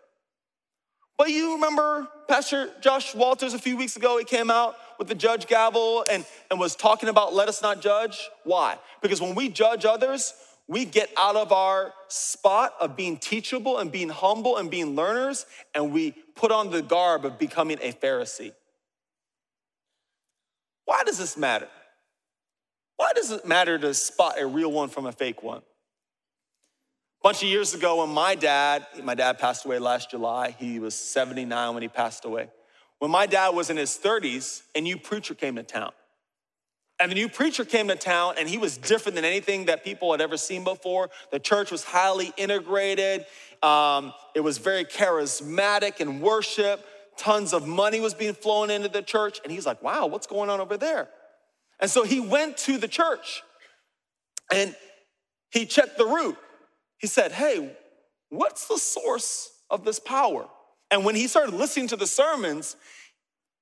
But 1.16 1.30
you 1.30 1.54
remember 1.54 2.06
Pastor 2.28 2.70
Josh 2.80 3.12
Walters 3.12 3.52
a 3.52 3.58
few 3.58 3.76
weeks 3.76 3.96
ago, 3.96 4.18
he 4.18 4.24
came 4.24 4.52
out 4.52 4.76
with 4.98 5.08
the 5.08 5.16
judge 5.16 5.48
gavel 5.48 6.04
and, 6.08 6.24
and 6.48 6.60
was 6.60 6.76
talking 6.76 7.08
about 7.08 7.34
let 7.34 7.48
us 7.48 7.60
not 7.60 7.82
judge. 7.82 8.28
Why? 8.44 8.78
Because 9.02 9.20
when 9.20 9.34
we 9.34 9.48
judge 9.48 9.84
others, 9.84 10.32
we 10.68 10.84
get 10.84 11.10
out 11.16 11.34
of 11.34 11.50
our 11.50 11.94
spot 12.08 12.74
of 12.78 12.94
being 12.94 13.16
teachable 13.16 13.78
and 13.78 13.90
being 13.90 14.10
humble 14.10 14.58
and 14.58 14.70
being 14.70 14.94
learners, 14.94 15.46
and 15.74 15.92
we 15.92 16.12
put 16.36 16.52
on 16.52 16.70
the 16.70 16.82
garb 16.82 17.24
of 17.24 17.38
becoming 17.38 17.78
a 17.80 17.92
Pharisee. 17.92 18.52
Why 20.84 21.02
does 21.04 21.18
this 21.18 21.36
matter? 21.36 21.68
Why 22.96 23.12
does 23.14 23.30
it 23.30 23.46
matter 23.46 23.78
to 23.78 23.94
spot 23.94 24.34
a 24.38 24.46
real 24.46 24.70
one 24.70 24.90
from 24.90 25.06
a 25.06 25.12
fake 25.12 25.42
one? 25.42 25.58
A 25.58 25.62
bunch 27.22 27.42
of 27.42 27.48
years 27.48 27.74
ago, 27.74 28.00
when 28.04 28.10
my 28.10 28.34
dad, 28.34 28.86
my 29.02 29.14
dad 29.14 29.38
passed 29.38 29.64
away 29.64 29.78
last 29.78 30.10
July, 30.10 30.54
he 30.58 30.78
was 30.78 30.94
79 30.94 31.74
when 31.74 31.82
he 31.82 31.88
passed 31.88 32.24
away. 32.24 32.48
When 32.98 33.10
my 33.10 33.26
dad 33.26 33.50
was 33.50 33.70
in 33.70 33.76
his 33.76 33.98
30s, 33.98 34.62
a 34.74 34.80
new 34.80 34.98
preacher 34.98 35.34
came 35.34 35.56
to 35.56 35.62
town. 35.62 35.92
And 37.00 37.12
the 37.12 37.14
new 37.14 37.28
preacher 37.28 37.64
came 37.64 37.88
to 37.88 37.96
town, 37.96 38.34
and 38.38 38.48
he 38.48 38.58
was 38.58 38.76
different 38.76 39.14
than 39.14 39.24
anything 39.24 39.66
that 39.66 39.84
people 39.84 40.10
had 40.10 40.20
ever 40.20 40.36
seen 40.36 40.64
before. 40.64 41.10
The 41.30 41.38
church 41.38 41.70
was 41.70 41.84
highly 41.84 42.32
integrated, 42.36 43.24
um, 43.62 44.12
it 44.34 44.40
was 44.40 44.58
very 44.58 44.84
charismatic 44.84 46.00
in 46.00 46.20
worship. 46.20 46.84
Tons 47.16 47.52
of 47.52 47.66
money 47.66 48.00
was 48.00 48.14
being 48.14 48.34
flown 48.34 48.70
into 48.70 48.88
the 48.88 49.02
church. 49.02 49.40
And 49.42 49.52
he's 49.52 49.66
like, 49.66 49.82
wow, 49.82 50.06
what's 50.06 50.26
going 50.26 50.50
on 50.50 50.60
over 50.60 50.76
there? 50.76 51.08
And 51.80 51.90
so 51.90 52.04
he 52.04 52.20
went 52.20 52.56
to 52.58 52.78
the 52.78 52.88
church 52.88 53.42
and 54.52 54.74
he 55.50 55.66
checked 55.66 55.98
the 55.98 56.06
root. 56.06 56.36
He 56.98 57.06
said, 57.06 57.32
hey, 57.32 57.76
what's 58.28 58.68
the 58.68 58.78
source 58.78 59.50
of 59.70 59.84
this 59.84 59.98
power? 59.98 60.46
And 60.90 61.04
when 61.04 61.14
he 61.14 61.26
started 61.26 61.54
listening 61.54 61.88
to 61.88 61.96
the 61.96 62.06
sermons, 62.06 62.76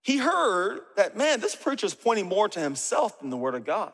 he 0.06 0.18
heard 0.18 0.82
that, 0.94 1.16
man, 1.16 1.40
this 1.40 1.56
preacher 1.56 1.84
is 1.84 1.92
pointing 1.92 2.28
more 2.28 2.48
to 2.50 2.60
himself 2.60 3.18
than 3.18 3.28
the 3.28 3.36
word 3.36 3.56
of 3.56 3.64
God. 3.64 3.92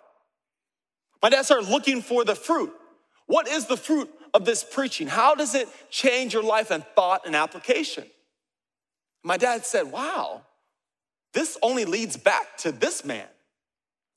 My 1.23 1.31
dad 1.31 1.47
started 1.47 1.71
looking 1.71 2.03
for 2.03 2.23
the 2.23 2.35
fruit. 2.35 2.71
What 3.25 3.49
is 3.49 3.65
the 3.65 3.79
fruit 3.79 4.11
of 4.35 4.45
this 4.45 4.63
preaching? 4.63 5.07
How 5.07 5.35
does 5.35 5.55
it 5.55 5.71
change 5.89 6.35
your 6.35 6.43
life 6.43 6.71
and 6.71 6.85
thought 6.95 7.23
and 7.25 7.35
application? 7.35 8.05
My 9.25 9.39
dad 9.39 9.65
said, 9.65 9.91
wow, 9.91 10.43
this 11.33 11.57
only 11.63 11.87
leads 11.87 12.19
back 12.19 12.59
to 12.59 12.73
this 12.73 13.07
man. 13.07 13.27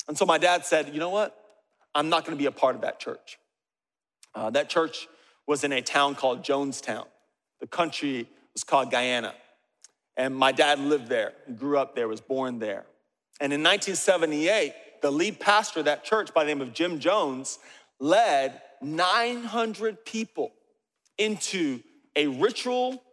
And 0.09 0.17
so 0.17 0.25
my 0.25 0.37
dad 0.37 0.65
said, 0.65 0.93
you 0.93 0.99
know 0.99 1.11
what? 1.11 1.33
I'm 1.95 2.09
not 2.09 2.25
gonna 2.25 2.35
be 2.35 2.47
a 2.47 2.51
part 2.51 2.75
of 2.75 2.81
that 2.81 2.99
church. 2.99 3.39
Uh, 4.33 4.49
that 4.49 4.67
church 4.67 5.07
was 5.47 5.63
in 5.63 5.71
a 5.71 5.81
town 5.81 6.15
called 6.15 6.43
Jonestown. 6.43 7.05
The 7.61 7.67
country 7.67 8.27
was 8.53 8.65
called 8.65 8.91
Guyana. 8.91 9.33
And 10.17 10.35
my 10.35 10.51
dad 10.51 10.79
lived 10.79 11.09
there, 11.09 11.33
grew 11.57 11.77
up 11.77 11.95
there, 11.95 12.07
was 12.07 12.21
born 12.21 12.59
there. 12.59 12.85
And 13.41 13.51
in 13.51 13.61
1978, 13.61 14.73
the 15.01 15.11
lead 15.11 15.39
pastor 15.39 15.79
of 15.79 15.85
that 15.85 16.03
church 16.03 16.33
by 16.33 16.43
the 16.43 16.47
name 16.47 16.61
of 16.61 16.73
Jim 16.73 16.99
Jones 16.99 17.59
led 17.99 18.61
900 18.81 20.05
people 20.05 20.53
into 21.17 21.81
a 22.15 22.27
ritual, 22.27 23.03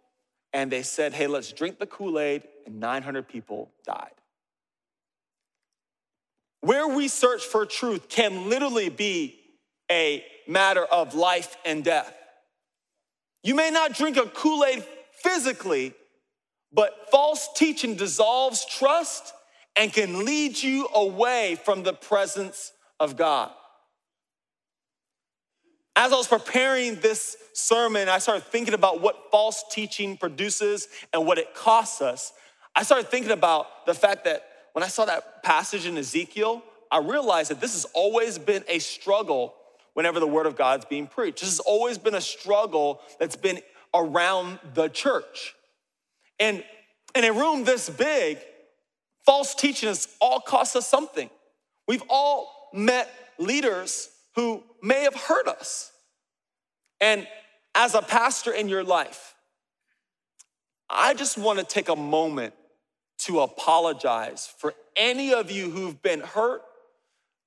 and 0.53 0.71
they 0.71 0.83
said, 0.83 1.13
hey, 1.13 1.27
let's 1.27 1.53
drink 1.53 1.79
the 1.79 1.87
Kool 1.87 2.19
Aid, 2.21 2.43
and 2.67 2.79
900 2.79 3.27
people 3.29 3.71
died. 3.85 4.13
Where 6.61 6.87
we 6.87 7.09
search 7.09 7.43
for 7.43 7.67
truth 7.67 8.09
can 8.09 8.49
literally 8.49 8.89
be 8.89 9.41
a 9.91 10.25
matter 10.47 10.85
of 10.85 11.15
life 11.15 11.57
and 11.65 11.83
death. 11.83 12.15
You 13.43 13.57
may 13.57 13.71
not 13.71 13.95
drink 13.95 14.17
a 14.17 14.27
Kool 14.27 14.65
Aid 14.65 14.85
physically, 15.13 15.95
but 16.73 17.09
false 17.11 17.49
teaching 17.55 17.97
dissolves 17.97 18.65
trust 18.65 19.33
and 19.77 19.93
can 19.93 20.25
lead 20.25 20.61
you 20.63 20.89
away 20.95 21.57
from 21.65 21.83
the 21.83 21.93
presence 21.93 22.73
of 23.01 23.17
God. 23.17 23.51
As 25.95 26.13
I 26.13 26.17
was 26.17 26.29
preparing 26.29 26.97
this 26.97 27.37
sermon, 27.53 28.09
I 28.09 28.19
started 28.19 28.45
thinking 28.45 28.75
about 28.75 29.03
what 29.03 29.31
false 29.31 29.65
teaching 29.71 30.17
produces 30.17 30.89
and 31.13 31.27
what 31.27 31.39
it 31.39 31.55
costs 31.55 32.01
us. 32.01 32.33
I 32.75 32.83
started 32.83 33.09
thinking 33.09 33.33
about 33.33 33.85
the 33.85 33.93
fact 33.93 34.25
that 34.25 34.43
when 34.73 34.83
I 34.83 34.89
saw 34.89 35.05
that 35.05 35.43
passage 35.43 35.85
in 35.85 35.99
Ezekiel, 35.99 36.63
I 36.91 36.99
realized 36.99 37.51
that 37.51 37.61
this 37.61 37.75
has 37.75 37.85
always 37.93 38.39
been 38.39 38.65
a 38.69 38.79
struggle 38.79 39.55
whenever 39.93 40.19
the 40.19 40.27
word 40.27 40.47
of 40.47 40.57
God's 40.57 40.87
being 40.87 41.07
preached. 41.07 41.41
This 41.41 41.51
has 41.51 41.61
always 41.61 41.99
been 41.99 42.15
a 42.15 42.21
struggle 42.23 43.03
that's 43.19 43.37
been 43.37 43.61
around 43.95 44.59
the 44.73 44.89
church. 44.89 45.55
And 46.39 46.65
in 47.15 47.25
a 47.25 47.33
room 47.33 47.65
this 47.65 47.89
big, 47.89 48.39
false 49.25 49.55
teaching 49.55 49.89
has 49.89 50.09
all 50.21 50.41
cost 50.41 50.77
us 50.77 50.87
something. 50.87 51.31
We've 51.87 52.03
all 52.09 52.71
met 52.73 53.11
leaders 53.39 54.09
who 54.35 54.63
may 54.83 55.03
have 55.03 55.15
hurt 55.15 55.47
us. 55.47 55.93
And 57.01 57.27
as 57.75 57.95
a 57.95 58.03
pastor 58.03 58.53
in 58.53 58.69
your 58.69 58.85
life, 58.85 59.35
I 60.89 61.15
just 61.15 61.39
want 61.39 61.59
to 61.59 61.65
take 61.65 61.89
a 61.89 61.97
moment 61.97 62.55
to 63.19 63.41
apologize 63.41 64.53
for 64.59 64.75
any 64.97 65.33
of 65.33 65.51
you 65.51 65.71
who've 65.71 66.01
been 66.03 66.21
hurt 66.21 66.63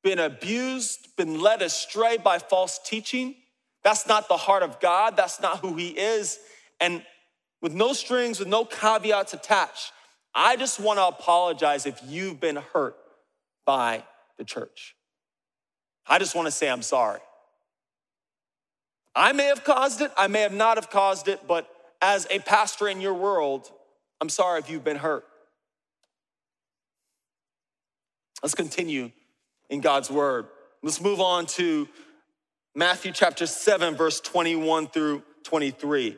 been 0.05 0.19
abused, 0.19 1.15
been 1.17 1.41
led 1.41 1.63
astray 1.63 2.15
by 2.15 2.37
false 2.37 2.79
teaching. 2.85 3.35
That's 3.83 4.07
not 4.07 4.29
the 4.29 4.37
heart 4.37 4.61
of 4.61 4.79
God. 4.79 5.17
That's 5.17 5.41
not 5.41 5.59
who 5.59 5.75
He 5.75 5.89
is. 5.89 6.37
And 6.79 7.03
with 7.61 7.73
no 7.73 7.93
strings, 7.93 8.39
with 8.39 8.47
no 8.47 8.65
caveats 8.65 9.33
attached, 9.33 9.91
I 10.33 10.55
just 10.57 10.79
want 10.79 10.99
to 10.99 11.05
apologize 11.05 11.85
if 11.85 11.99
you've 12.07 12.39
been 12.39 12.57
hurt 12.57 12.95
by 13.65 14.03
the 14.37 14.43
church. 14.43 14.95
I 16.07 16.19
just 16.19 16.35
want 16.35 16.47
to 16.47 16.51
say 16.51 16.69
I'm 16.69 16.81
sorry. 16.81 17.21
I 19.15 19.31
may 19.31 19.45
have 19.45 19.63
caused 19.63 20.01
it, 20.01 20.11
I 20.17 20.27
may 20.27 20.41
have 20.41 20.53
not 20.53 20.77
have 20.77 20.89
caused 20.89 21.27
it, 21.29 21.47
but 21.47 21.69
as 22.01 22.27
a 22.29 22.39
pastor 22.39 22.87
in 22.87 22.99
your 22.99 23.13
world, 23.13 23.71
I'm 24.19 24.29
sorry 24.29 24.59
if 24.59 24.69
you've 24.69 24.83
been 24.83 24.97
hurt. 24.97 25.25
Let's 28.43 28.55
continue 28.55 29.11
in 29.69 29.81
God's 29.81 30.11
word. 30.11 30.47
Let's 30.83 31.01
move 31.01 31.19
on 31.19 31.45
to 31.47 31.87
Matthew 32.75 33.11
chapter 33.13 33.47
7, 33.47 33.95
verse 33.95 34.19
21 34.19 34.87
through 34.87 35.23
23. 35.43 36.17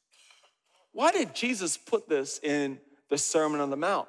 Why 0.93 1.11
did 1.11 1.33
Jesus 1.33 1.77
put 1.77 2.09
this 2.09 2.39
in 2.43 2.79
the 3.09 3.17
Sermon 3.17 3.61
on 3.61 3.69
the 3.69 3.77
Mount? 3.77 4.07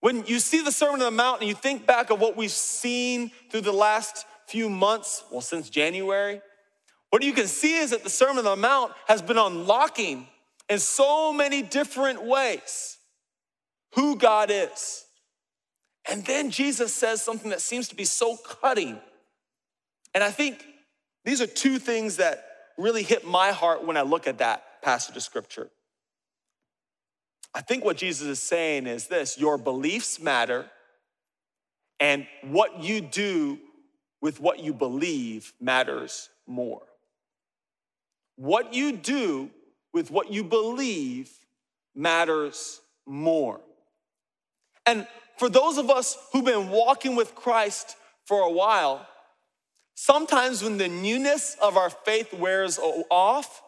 When 0.00 0.24
you 0.26 0.38
see 0.38 0.62
the 0.62 0.72
Sermon 0.72 1.00
on 1.00 1.06
the 1.06 1.10
Mount 1.10 1.40
and 1.40 1.48
you 1.48 1.54
think 1.54 1.86
back 1.86 2.10
of 2.10 2.20
what 2.20 2.36
we've 2.36 2.50
seen 2.50 3.30
through 3.50 3.62
the 3.62 3.72
last 3.72 4.24
few 4.46 4.68
months, 4.68 5.24
well, 5.30 5.40
since 5.40 5.68
January, 5.68 6.40
what 7.10 7.22
you 7.22 7.32
can 7.32 7.46
see 7.46 7.76
is 7.76 7.90
that 7.90 8.04
the 8.04 8.10
Sermon 8.10 8.38
on 8.38 8.44
the 8.44 8.56
Mount 8.56 8.92
has 9.08 9.22
been 9.22 9.38
unlocking 9.38 10.28
in 10.68 10.78
so 10.78 11.32
many 11.32 11.62
different 11.62 12.22
ways 12.24 12.98
who 13.94 14.16
God 14.16 14.50
is. 14.50 15.04
And 16.08 16.24
then 16.24 16.50
Jesus 16.50 16.94
says 16.94 17.22
something 17.22 17.50
that 17.50 17.60
seems 17.60 17.88
to 17.88 17.94
be 17.94 18.04
so 18.04 18.36
cutting. 18.36 19.00
And 20.14 20.22
I 20.22 20.30
think 20.30 20.64
these 21.24 21.40
are 21.40 21.46
two 21.46 21.78
things 21.78 22.16
that 22.16 22.44
really 22.78 23.02
hit 23.02 23.26
my 23.26 23.52
heart 23.52 23.84
when 23.84 23.96
I 23.96 24.02
look 24.02 24.26
at 24.26 24.38
that 24.38 24.62
passage 24.86 25.16
of 25.16 25.22
scripture. 25.24 25.68
I 27.52 27.60
think 27.60 27.84
what 27.84 27.96
Jesus 27.96 28.28
is 28.28 28.40
saying 28.40 28.86
is 28.86 29.08
this 29.08 29.36
your 29.36 29.58
beliefs 29.58 30.20
matter, 30.20 30.66
and 31.98 32.24
what 32.44 32.84
you 32.84 33.00
do 33.00 33.58
with 34.22 34.38
what 34.38 34.60
you 34.60 34.72
believe 34.72 35.52
matters 35.60 36.28
more. 36.46 36.82
What 38.36 38.74
you 38.74 38.92
do 38.92 39.50
with 39.92 40.12
what 40.12 40.30
you 40.30 40.44
believe 40.44 41.32
matters 41.96 42.80
more. 43.06 43.60
And 44.86 45.04
for 45.36 45.48
those 45.48 45.78
of 45.78 45.90
us 45.90 46.16
who've 46.32 46.44
been 46.44 46.68
walking 46.68 47.16
with 47.16 47.34
Christ 47.34 47.96
for 48.24 48.42
a 48.42 48.52
while, 48.52 49.04
sometimes 49.96 50.62
when 50.62 50.78
the 50.78 50.88
newness 50.88 51.56
of 51.60 51.76
our 51.76 51.90
faith 51.90 52.32
wears 52.32 52.78
off, 53.10 53.62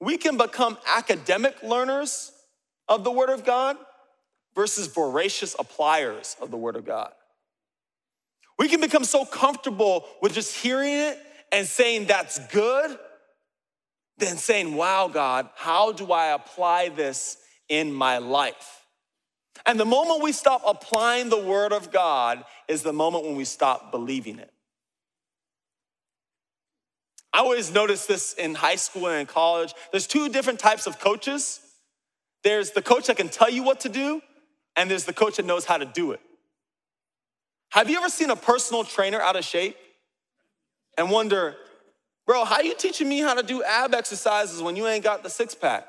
we 0.00 0.16
can 0.16 0.36
become 0.36 0.78
academic 0.86 1.62
learners 1.62 2.32
of 2.88 3.04
the 3.04 3.10
Word 3.10 3.30
of 3.30 3.44
God 3.44 3.76
versus 4.54 4.86
voracious 4.86 5.54
appliers 5.58 6.36
of 6.40 6.50
the 6.50 6.56
Word 6.56 6.76
of 6.76 6.84
God. 6.84 7.12
We 8.58 8.68
can 8.68 8.80
become 8.80 9.04
so 9.04 9.24
comfortable 9.24 10.06
with 10.20 10.34
just 10.34 10.56
hearing 10.56 10.94
it 10.94 11.18
and 11.52 11.66
saying 11.66 12.06
that's 12.06 12.38
good 12.48 12.98
than 14.18 14.36
saying, 14.36 14.74
wow, 14.74 15.08
God, 15.08 15.48
how 15.54 15.92
do 15.92 16.12
I 16.12 16.34
apply 16.34 16.88
this 16.88 17.36
in 17.68 17.92
my 17.92 18.18
life? 18.18 18.84
And 19.64 19.78
the 19.78 19.84
moment 19.84 20.22
we 20.22 20.32
stop 20.32 20.62
applying 20.66 21.28
the 21.28 21.40
Word 21.40 21.72
of 21.72 21.92
God 21.92 22.44
is 22.66 22.82
the 22.82 22.92
moment 22.92 23.24
when 23.24 23.36
we 23.36 23.44
stop 23.44 23.90
believing 23.90 24.38
it. 24.38 24.52
I 27.32 27.40
always 27.40 27.72
noticed 27.72 28.08
this 28.08 28.32
in 28.32 28.54
high 28.54 28.76
school 28.76 29.06
and 29.06 29.20
in 29.20 29.26
college. 29.26 29.74
There's 29.90 30.06
two 30.06 30.28
different 30.28 30.58
types 30.58 30.86
of 30.86 30.98
coaches. 30.98 31.60
There's 32.42 32.70
the 32.70 32.82
coach 32.82 33.06
that 33.06 33.16
can 33.16 33.28
tell 33.28 33.50
you 33.50 33.62
what 33.62 33.80
to 33.80 33.88
do, 33.88 34.22
and 34.76 34.90
there's 34.90 35.04
the 35.04 35.12
coach 35.12 35.36
that 35.36 35.46
knows 35.46 35.64
how 35.64 35.76
to 35.76 35.84
do 35.84 36.12
it. 36.12 36.20
Have 37.70 37.90
you 37.90 37.98
ever 37.98 38.08
seen 38.08 38.30
a 38.30 38.36
personal 38.36 38.84
trainer 38.84 39.20
out 39.20 39.36
of 39.36 39.44
shape 39.44 39.76
and 40.96 41.10
wonder, 41.10 41.56
bro, 42.26 42.44
how 42.44 42.60
you 42.60 42.74
teaching 42.74 43.08
me 43.08 43.20
how 43.20 43.34
to 43.34 43.42
do 43.42 43.62
ab 43.62 43.94
exercises 43.94 44.62
when 44.62 44.76
you 44.76 44.86
ain't 44.86 45.04
got 45.04 45.22
the 45.22 45.28
six 45.28 45.54
pack? 45.54 45.86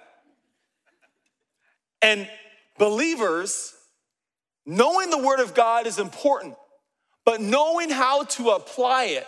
And 2.01 2.29
believers, 2.77 3.73
knowing 4.65 5.09
the 5.09 5.17
word 5.17 5.39
of 5.39 5.53
God 5.53 5.87
is 5.87 5.99
important, 5.99 6.55
but 7.25 7.39
knowing 7.39 7.89
how 7.89 8.23
to 8.23 8.49
apply 8.49 9.05
it 9.05 9.27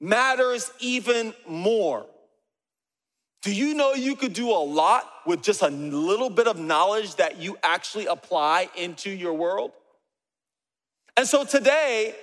matters 0.00 0.70
even 0.80 1.34
more. 1.46 2.06
Do 3.42 3.54
you 3.54 3.74
know 3.74 3.94
you 3.94 4.16
could 4.16 4.32
do 4.32 4.50
a 4.50 4.58
lot 4.58 5.04
with 5.24 5.42
just 5.42 5.62
a 5.62 5.68
little 5.68 6.30
bit 6.30 6.48
of 6.48 6.58
knowledge 6.58 7.14
that 7.16 7.38
you 7.38 7.56
actually 7.62 8.06
apply 8.06 8.68
into 8.76 9.10
your 9.10 9.32
world? 9.32 9.72
And 11.16 11.26
so 11.26 11.44
today, 11.44 12.14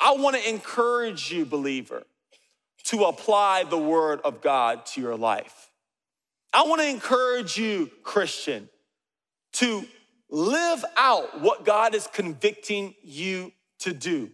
I 0.00 0.12
want 0.12 0.36
to 0.36 0.48
encourage 0.48 1.30
you, 1.30 1.44
believer, 1.44 2.04
to 2.84 3.04
apply 3.04 3.64
the 3.64 3.78
word 3.78 4.20
of 4.24 4.40
God 4.40 4.86
to 4.86 5.00
your 5.00 5.16
life. 5.16 5.70
I 6.52 6.64
want 6.64 6.82
to 6.82 6.88
encourage 6.88 7.56
you, 7.56 7.90
Christian, 8.02 8.68
to 9.54 9.86
live 10.28 10.84
out 10.96 11.40
what 11.40 11.64
God 11.64 11.94
is 11.94 12.06
convicting 12.06 12.94
you 13.02 13.52
to 13.80 13.92
do. 13.92 14.30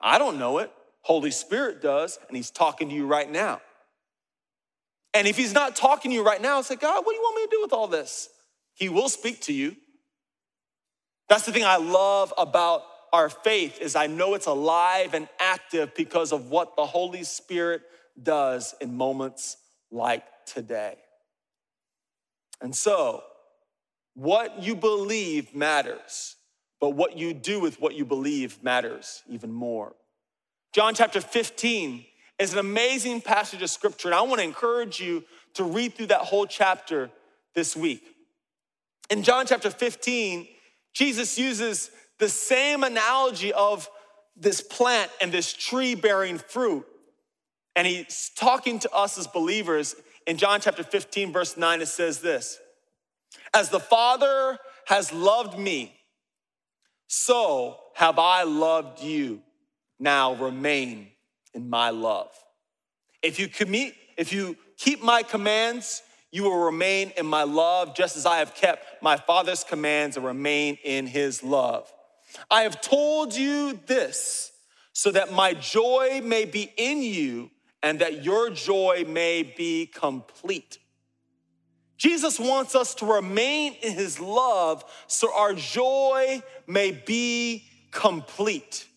I 0.00 0.18
don't 0.18 0.38
know 0.38 0.58
it. 0.58 0.72
Holy 1.08 1.30
Spirit 1.30 1.80
does, 1.80 2.18
and 2.28 2.36
He's 2.36 2.50
talking 2.50 2.90
to 2.90 2.94
you 2.94 3.06
right 3.06 3.30
now. 3.30 3.62
And 5.14 5.26
if 5.26 5.38
He's 5.38 5.54
not 5.54 5.74
talking 5.74 6.10
to 6.10 6.14
you 6.14 6.22
right 6.22 6.40
now, 6.40 6.60
say, 6.60 6.76
God, 6.76 7.02
what 7.04 7.12
do 7.12 7.16
you 7.16 7.22
want 7.22 7.36
me 7.36 7.46
to 7.46 7.50
do 7.50 7.62
with 7.62 7.72
all 7.72 7.88
this? 7.88 8.28
He 8.74 8.90
will 8.90 9.08
speak 9.08 9.40
to 9.42 9.54
you. 9.54 9.74
That's 11.30 11.46
the 11.46 11.52
thing 11.52 11.64
I 11.64 11.78
love 11.78 12.34
about 12.36 12.82
our 13.14 13.30
faith 13.30 13.80
is 13.80 13.96
I 13.96 14.06
know 14.06 14.34
it's 14.34 14.44
alive 14.44 15.14
and 15.14 15.28
active 15.40 15.94
because 15.94 16.30
of 16.30 16.50
what 16.50 16.76
the 16.76 16.84
Holy 16.84 17.24
Spirit 17.24 17.80
does 18.22 18.74
in 18.78 18.94
moments 18.94 19.56
like 19.90 20.24
today. 20.44 20.96
And 22.60 22.76
so, 22.76 23.22
what 24.12 24.62
you 24.62 24.76
believe 24.76 25.54
matters, 25.54 26.36
but 26.82 26.90
what 26.90 27.16
you 27.16 27.32
do 27.32 27.60
with 27.60 27.80
what 27.80 27.94
you 27.94 28.04
believe 28.04 28.62
matters 28.62 29.22
even 29.26 29.50
more. 29.50 29.94
John 30.72 30.94
chapter 30.94 31.20
15 31.20 32.04
is 32.38 32.52
an 32.52 32.58
amazing 32.58 33.20
passage 33.20 33.62
of 33.62 33.70
scripture, 33.70 34.08
and 34.08 34.14
I 34.14 34.22
want 34.22 34.40
to 34.40 34.44
encourage 34.44 35.00
you 35.00 35.24
to 35.54 35.64
read 35.64 35.94
through 35.94 36.06
that 36.06 36.20
whole 36.20 36.46
chapter 36.46 37.10
this 37.54 37.74
week. 37.74 38.02
In 39.10 39.22
John 39.22 39.46
chapter 39.46 39.70
15, 39.70 40.46
Jesus 40.92 41.38
uses 41.38 41.90
the 42.18 42.28
same 42.28 42.84
analogy 42.84 43.52
of 43.52 43.88
this 44.36 44.60
plant 44.60 45.10
and 45.20 45.32
this 45.32 45.52
tree 45.52 45.94
bearing 45.94 46.38
fruit. 46.38 46.84
And 47.74 47.86
he's 47.86 48.30
talking 48.36 48.78
to 48.80 48.90
us 48.92 49.18
as 49.18 49.26
believers. 49.26 49.96
In 50.26 50.36
John 50.36 50.60
chapter 50.60 50.82
15, 50.82 51.32
verse 51.32 51.56
9, 51.56 51.80
it 51.80 51.86
says 51.86 52.20
this 52.20 52.58
As 53.54 53.70
the 53.70 53.80
Father 53.80 54.58
has 54.86 55.12
loved 55.12 55.58
me, 55.58 55.94
so 57.06 57.78
have 57.94 58.18
I 58.18 58.42
loved 58.42 59.02
you 59.02 59.42
now 59.98 60.34
remain 60.34 61.08
in 61.54 61.68
my 61.68 61.90
love. 61.90 62.30
If 63.22 63.38
you 63.38 63.48
commit, 63.48 63.94
if 64.16 64.32
you 64.32 64.56
keep 64.76 65.02
my 65.02 65.22
commands, 65.22 66.02
you 66.30 66.44
will 66.44 66.58
remain 66.58 67.12
in 67.16 67.26
my 67.26 67.44
love, 67.44 67.94
just 67.94 68.16
as 68.16 68.26
I 68.26 68.38
have 68.38 68.54
kept 68.54 69.02
my 69.02 69.16
Father's 69.16 69.64
commands 69.64 70.16
and 70.16 70.26
remain 70.26 70.78
in 70.84 71.06
his 71.06 71.42
love. 71.42 71.90
I 72.50 72.62
have 72.62 72.80
told 72.80 73.34
you 73.34 73.78
this 73.86 74.52
so 74.92 75.10
that 75.12 75.32
my 75.32 75.54
joy 75.54 76.20
may 76.22 76.44
be 76.44 76.70
in 76.76 77.02
you 77.02 77.50
and 77.82 78.00
that 78.00 78.24
your 78.24 78.50
joy 78.50 79.04
may 79.08 79.42
be 79.42 79.86
complete. 79.86 80.78
Jesus 81.96 82.38
wants 82.38 82.74
us 82.74 82.94
to 82.96 83.06
remain 83.06 83.74
in 83.82 83.92
his 83.92 84.20
love 84.20 84.84
so 85.06 85.34
our 85.34 85.54
joy 85.54 86.42
may 86.66 86.90
be 86.92 87.64
complete. 87.90 88.87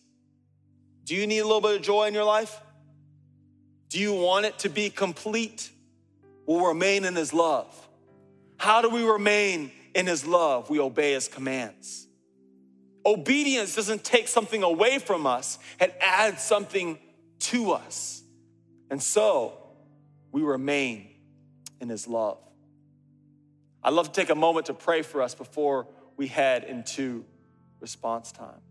Do 1.12 1.18
you 1.18 1.26
need 1.26 1.40
a 1.40 1.44
little 1.44 1.60
bit 1.60 1.76
of 1.76 1.82
joy 1.82 2.06
in 2.06 2.14
your 2.14 2.24
life? 2.24 2.58
Do 3.90 4.00
you 4.00 4.14
want 4.14 4.46
it 4.46 4.60
to 4.60 4.70
be 4.70 4.88
complete? 4.88 5.68
We'll 6.46 6.64
remain 6.64 7.04
in 7.04 7.16
His 7.16 7.34
love. 7.34 7.68
How 8.56 8.80
do 8.80 8.88
we 8.88 9.04
remain 9.04 9.72
in 9.94 10.06
His 10.06 10.26
love? 10.26 10.70
We 10.70 10.80
obey 10.80 11.12
His 11.12 11.28
commands. 11.28 12.06
Obedience 13.04 13.74
doesn't 13.74 14.04
take 14.04 14.26
something 14.26 14.62
away 14.62 14.98
from 14.98 15.26
us, 15.26 15.58
it 15.78 15.94
adds 16.00 16.42
something 16.42 16.98
to 17.40 17.72
us. 17.72 18.22
And 18.88 19.02
so 19.02 19.52
we 20.30 20.40
remain 20.40 21.10
in 21.78 21.90
His 21.90 22.08
love. 22.08 22.38
I'd 23.84 23.92
love 23.92 24.10
to 24.10 24.18
take 24.18 24.30
a 24.30 24.34
moment 24.34 24.64
to 24.64 24.72
pray 24.72 25.02
for 25.02 25.20
us 25.20 25.34
before 25.34 25.88
we 26.16 26.28
head 26.28 26.64
into 26.64 27.26
response 27.80 28.32
time. 28.32 28.62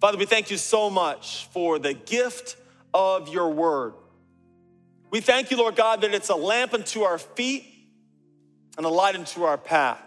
Father, 0.00 0.18
we 0.18 0.26
thank 0.26 0.50
you 0.50 0.56
so 0.56 0.90
much 0.90 1.46
for 1.52 1.78
the 1.78 1.94
gift 1.94 2.56
of 2.92 3.28
your 3.28 3.50
word. 3.50 3.94
We 5.10 5.20
thank 5.20 5.50
you, 5.50 5.56
Lord 5.56 5.76
God, 5.76 6.00
that 6.02 6.12
it's 6.12 6.28
a 6.28 6.34
lamp 6.34 6.74
unto 6.74 7.02
our 7.02 7.18
feet 7.18 7.64
and 8.76 8.84
a 8.84 8.88
light 8.88 9.14
unto 9.14 9.44
our 9.44 9.56
path. 9.56 10.02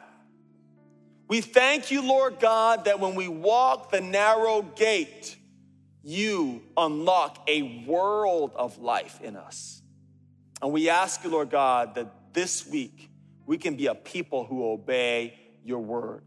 We 1.28 1.42
thank 1.42 1.92
you, 1.92 2.02
Lord 2.02 2.40
God, 2.40 2.86
that 2.86 3.00
when 3.00 3.16
we 3.16 3.28
walk 3.28 3.92
the 3.92 4.02
narrow 4.02 4.62
gate, 4.62 5.36
you 6.04 6.62
unlock 6.78 7.50
a 7.50 7.84
world 7.86 8.52
of 8.56 8.78
life 8.80 9.20
in 9.22 9.36
us. 9.36 9.82
And 10.62 10.72
we 10.72 10.90
ask 10.90 11.24
you, 11.24 11.30
Lord 11.30 11.50
God, 11.50 11.96
that 11.96 12.34
this 12.34 12.66
week 12.68 13.10
we 13.46 13.58
can 13.58 13.76
be 13.76 13.88
a 13.88 13.96
people 13.96 14.46
who 14.46 14.72
obey 14.72 15.38
your 15.64 15.80
word. 15.80 16.24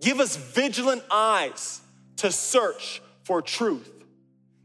Give 0.00 0.20
us 0.20 0.36
vigilant 0.36 1.02
eyes 1.10 1.80
to 2.18 2.32
search 2.32 3.02
for 3.24 3.42
truth. 3.42 3.90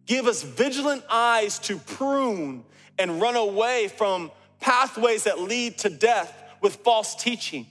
Give 0.05 0.27
us 0.27 0.43
vigilant 0.43 1.03
eyes 1.09 1.59
to 1.59 1.77
prune 1.77 2.65
and 2.99 3.21
run 3.21 3.35
away 3.35 3.87
from 3.87 4.31
pathways 4.59 5.23
that 5.23 5.39
lead 5.39 5.77
to 5.79 5.89
death 5.89 6.33
with 6.61 6.75
false 6.77 7.15
teaching. 7.15 7.65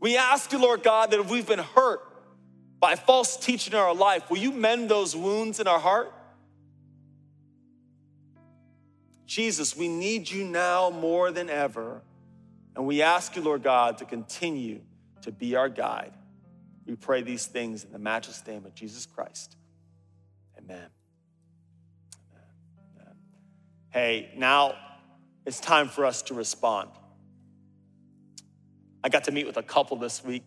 We 0.00 0.16
ask 0.16 0.52
you, 0.52 0.58
Lord 0.58 0.82
God, 0.82 1.10
that 1.10 1.20
if 1.20 1.30
we've 1.30 1.46
been 1.46 1.58
hurt 1.58 2.00
by 2.78 2.96
false 2.96 3.36
teaching 3.36 3.72
in 3.72 3.78
our 3.78 3.94
life, 3.94 4.30
will 4.30 4.38
you 4.38 4.52
mend 4.52 4.90
those 4.90 5.16
wounds 5.16 5.60
in 5.60 5.66
our 5.66 5.78
heart? 5.78 6.12
Jesus, 9.26 9.76
we 9.76 9.88
need 9.88 10.30
you 10.30 10.44
now 10.44 10.90
more 10.90 11.30
than 11.30 11.48
ever. 11.48 12.02
And 12.76 12.86
we 12.86 13.02
ask 13.02 13.36
you, 13.36 13.42
Lord 13.42 13.62
God, 13.62 13.98
to 13.98 14.04
continue 14.04 14.80
to 15.22 15.32
be 15.32 15.56
our 15.56 15.68
guide. 15.68 16.12
We 16.86 16.96
pray 16.96 17.22
these 17.22 17.46
things 17.46 17.84
in 17.84 17.92
the 17.92 17.98
matchless 17.98 18.46
name 18.46 18.66
of 18.66 18.74
Jesus 18.74 19.06
Christ. 19.06 19.56
Amen. 20.58 20.88
Hey, 23.90 24.32
now 24.36 24.74
it's 25.46 25.60
time 25.60 25.88
for 25.88 26.04
us 26.04 26.22
to 26.22 26.34
respond. 26.34 26.90
I 29.04 29.08
got 29.08 29.24
to 29.24 29.32
meet 29.32 29.46
with 29.46 29.56
a 29.56 29.62
couple 29.62 29.96
this 29.96 30.24
week, 30.24 30.44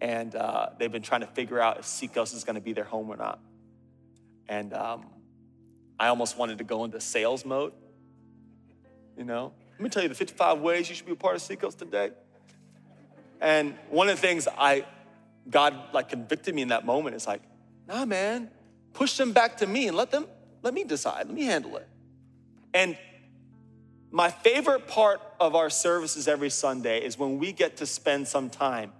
and 0.00 0.34
uh, 0.34 0.70
they've 0.78 0.90
been 0.90 1.02
trying 1.02 1.20
to 1.20 1.28
figure 1.28 1.60
out 1.60 1.78
if 1.78 1.84
Seacoast 1.84 2.34
is 2.34 2.42
going 2.42 2.56
to 2.56 2.60
be 2.60 2.72
their 2.72 2.84
home 2.84 3.08
or 3.08 3.16
not. 3.16 3.38
And 4.48 4.72
um, 4.74 5.06
I 5.96 6.08
almost 6.08 6.36
wanted 6.36 6.58
to 6.58 6.64
go 6.64 6.84
into 6.84 7.00
sales 7.00 7.44
mode. 7.44 7.72
You 9.16 9.24
know, 9.24 9.52
let 9.72 9.80
me 9.80 9.90
tell 9.90 10.02
you 10.02 10.08
the 10.08 10.14
55 10.16 10.60
ways 10.60 10.88
you 10.88 10.96
should 10.96 11.06
be 11.06 11.12
a 11.12 11.16
part 11.16 11.36
of 11.36 11.42
Seacoast 11.42 11.78
today. 11.78 12.10
And 13.40 13.76
one 13.90 14.08
of 14.08 14.16
the 14.16 14.20
things 14.20 14.48
I, 14.58 14.84
God 15.50 15.74
like 15.92 16.08
convicted 16.08 16.54
me 16.54 16.62
in 16.62 16.68
that 16.68 16.84
moment 16.84 17.16
It's 17.16 17.26
like, 17.26 17.42
nah, 17.86 18.04
man, 18.04 18.50
push 18.92 19.16
them 19.16 19.32
back 19.32 19.58
to 19.58 19.66
me 19.66 19.88
and 19.88 19.96
let 19.96 20.10
them, 20.10 20.26
let 20.62 20.74
me 20.74 20.84
decide, 20.84 21.26
let 21.26 21.34
me 21.34 21.44
handle 21.44 21.76
it. 21.76 21.88
And 22.74 22.96
my 24.10 24.30
favorite 24.30 24.86
part 24.86 25.20
of 25.38 25.54
our 25.54 25.70
services 25.70 26.28
every 26.28 26.50
Sunday 26.50 27.04
is 27.04 27.18
when 27.18 27.38
we 27.38 27.52
get 27.52 27.78
to 27.78 27.86
spend 27.86 28.28
some 28.28 28.50
time 28.50 28.92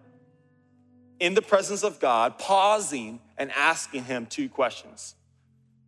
in 1.20 1.34
the 1.34 1.42
presence 1.42 1.82
of 1.82 1.98
God, 1.98 2.38
pausing 2.38 3.20
and 3.36 3.50
asking 3.52 4.04
Him 4.04 4.26
two 4.26 4.48
questions 4.48 5.14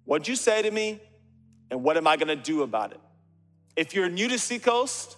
What'd 0.05 0.27
you 0.27 0.35
say 0.37 0.63
to 0.63 0.71
me? 0.71 1.01
And 1.71 1.85
what 1.85 1.97
am 1.97 2.07
I 2.07 2.17
gonna 2.17 2.35
do 2.35 2.63
about 2.63 2.91
it? 2.93 3.01
If 3.77 3.95
you're 3.95 4.09
new 4.09 4.29
to 4.29 4.39
Seacoast, 4.39 5.17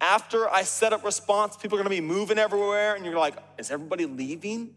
after 0.00 0.48
I 0.48 0.62
set 0.62 0.92
up 0.92 1.04
response, 1.04 1.56
people 1.56 1.78
are 1.78 1.82
gonna 1.82 1.90
be 1.90 2.00
moving 2.00 2.38
everywhere, 2.38 2.94
and 2.94 3.04
you're 3.04 3.18
like, 3.18 3.36
Is 3.58 3.70
everybody 3.70 4.06
leaving? 4.06 4.74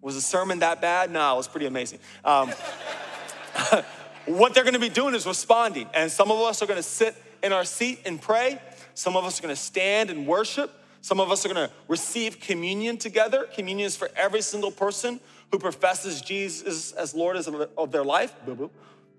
Was 0.00 0.16
the 0.16 0.20
sermon 0.20 0.58
that 0.58 0.80
bad? 0.80 1.10
No, 1.10 1.34
it 1.34 1.36
was 1.38 1.48
pretty 1.48 1.66
amazing. 1.66 1.98
Um, 2.24 2.50
what 4.26 4.54
they're 4.54 4.64
gonna 4.64 4.78
be 4.78 4.88
doing 4.88 5.14
is 5.14 5.26
responding, 5.26 5.88
and 5.94 6.10
some 6.10 6.30
of 6.30 6.38
us 6.40 6.62
are 6.62 6.66
gonna 6.66 6.82
sit 6.82 7.14
in 7.42 7.52
our 7.52 7.64
seat 7.64 8.00
and 8.04 8.20
pray. 8.20 8.60
Some 8.94 9.16
of 9.16 9.24
us 9.24 9.38
are 9.38 9.42
gonna 9.42 9.56
stand 9.56 10.10
and 10.10 10.26
worship. 10.26 10.70
Some 11.00 11.20
of 11.20 11.30
us 11.30 11.44
are 11.44 11.48
gonna 11.48 11.70
receive 11.86 12.40
communion 12.40 12.96
together. 12.96 13.46
Communion 13.54 13.86
is 13.86 13.96
for 13.96 14.10
every 14.16 14.40
single 14.40 14.70
person 14.70 15.20
who 15.52 15.58
professes 15.58 16.20
Jesus 16.20 16.92
as 16.92 17.14
Lord 17.14 17.36
of 17.36 17.92
their 17.92 18.04
life. 18.04 18.34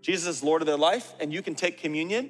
Jesus 0.01 0.37
is 0.37 0.43
Lord 0.43 0.61
of 0.61 0.65
their 0.65 0.77
life, 0.77 1.13
and 1.19 1.31
you 1.31 1.41
can 1.41 1.55
take 1.55 1.77
communion. 1.77 2.29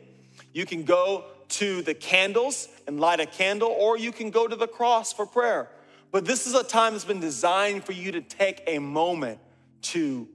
You 0.54 0.66
can 0.66 0.84
go 0.84 1.26
to 1.50 1.82
the 1.82 1.94
candles 1.94 2.68
and 2.88 3.00
light 3.00 3.20
a 3.20 3.26
candle, 3.26 3.70
or 3.70 3.98
you 3.98 4.12
can 4.12 4.30
go 4.30 4.48
to 4.48 4.56
the 4.56 4.68
cross 4.68 5.14
for 5.14 5.26
prayer. 5.26 5.70
But 6.12 6.26
this 6.26 6.48
is 6.48 6.54
a 6.54 6.64
time 6.64 6.94
that's 6.94 7.06
been 7.06 7.20
designed 7.20 7.84
for 7.84 7.92
you 7.92 8.12
to 8.14 8.22
take 8.22 8.64
a 8.68 8.80
moment 8.80 9.40
to 9.82 10.28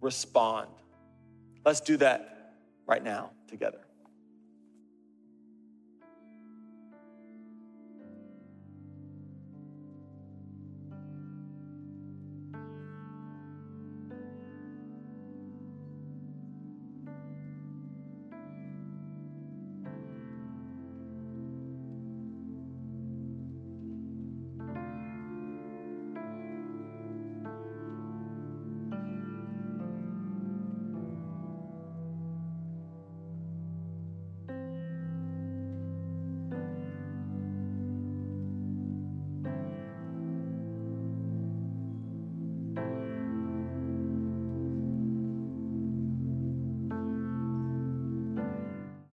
respond. 0.00 0.68
Let's 1.64 1.80
do 1.80 1.96
that 1.98 2.54
right 2.86 3.02
now 3.02 3.30
together. 3.48 3.85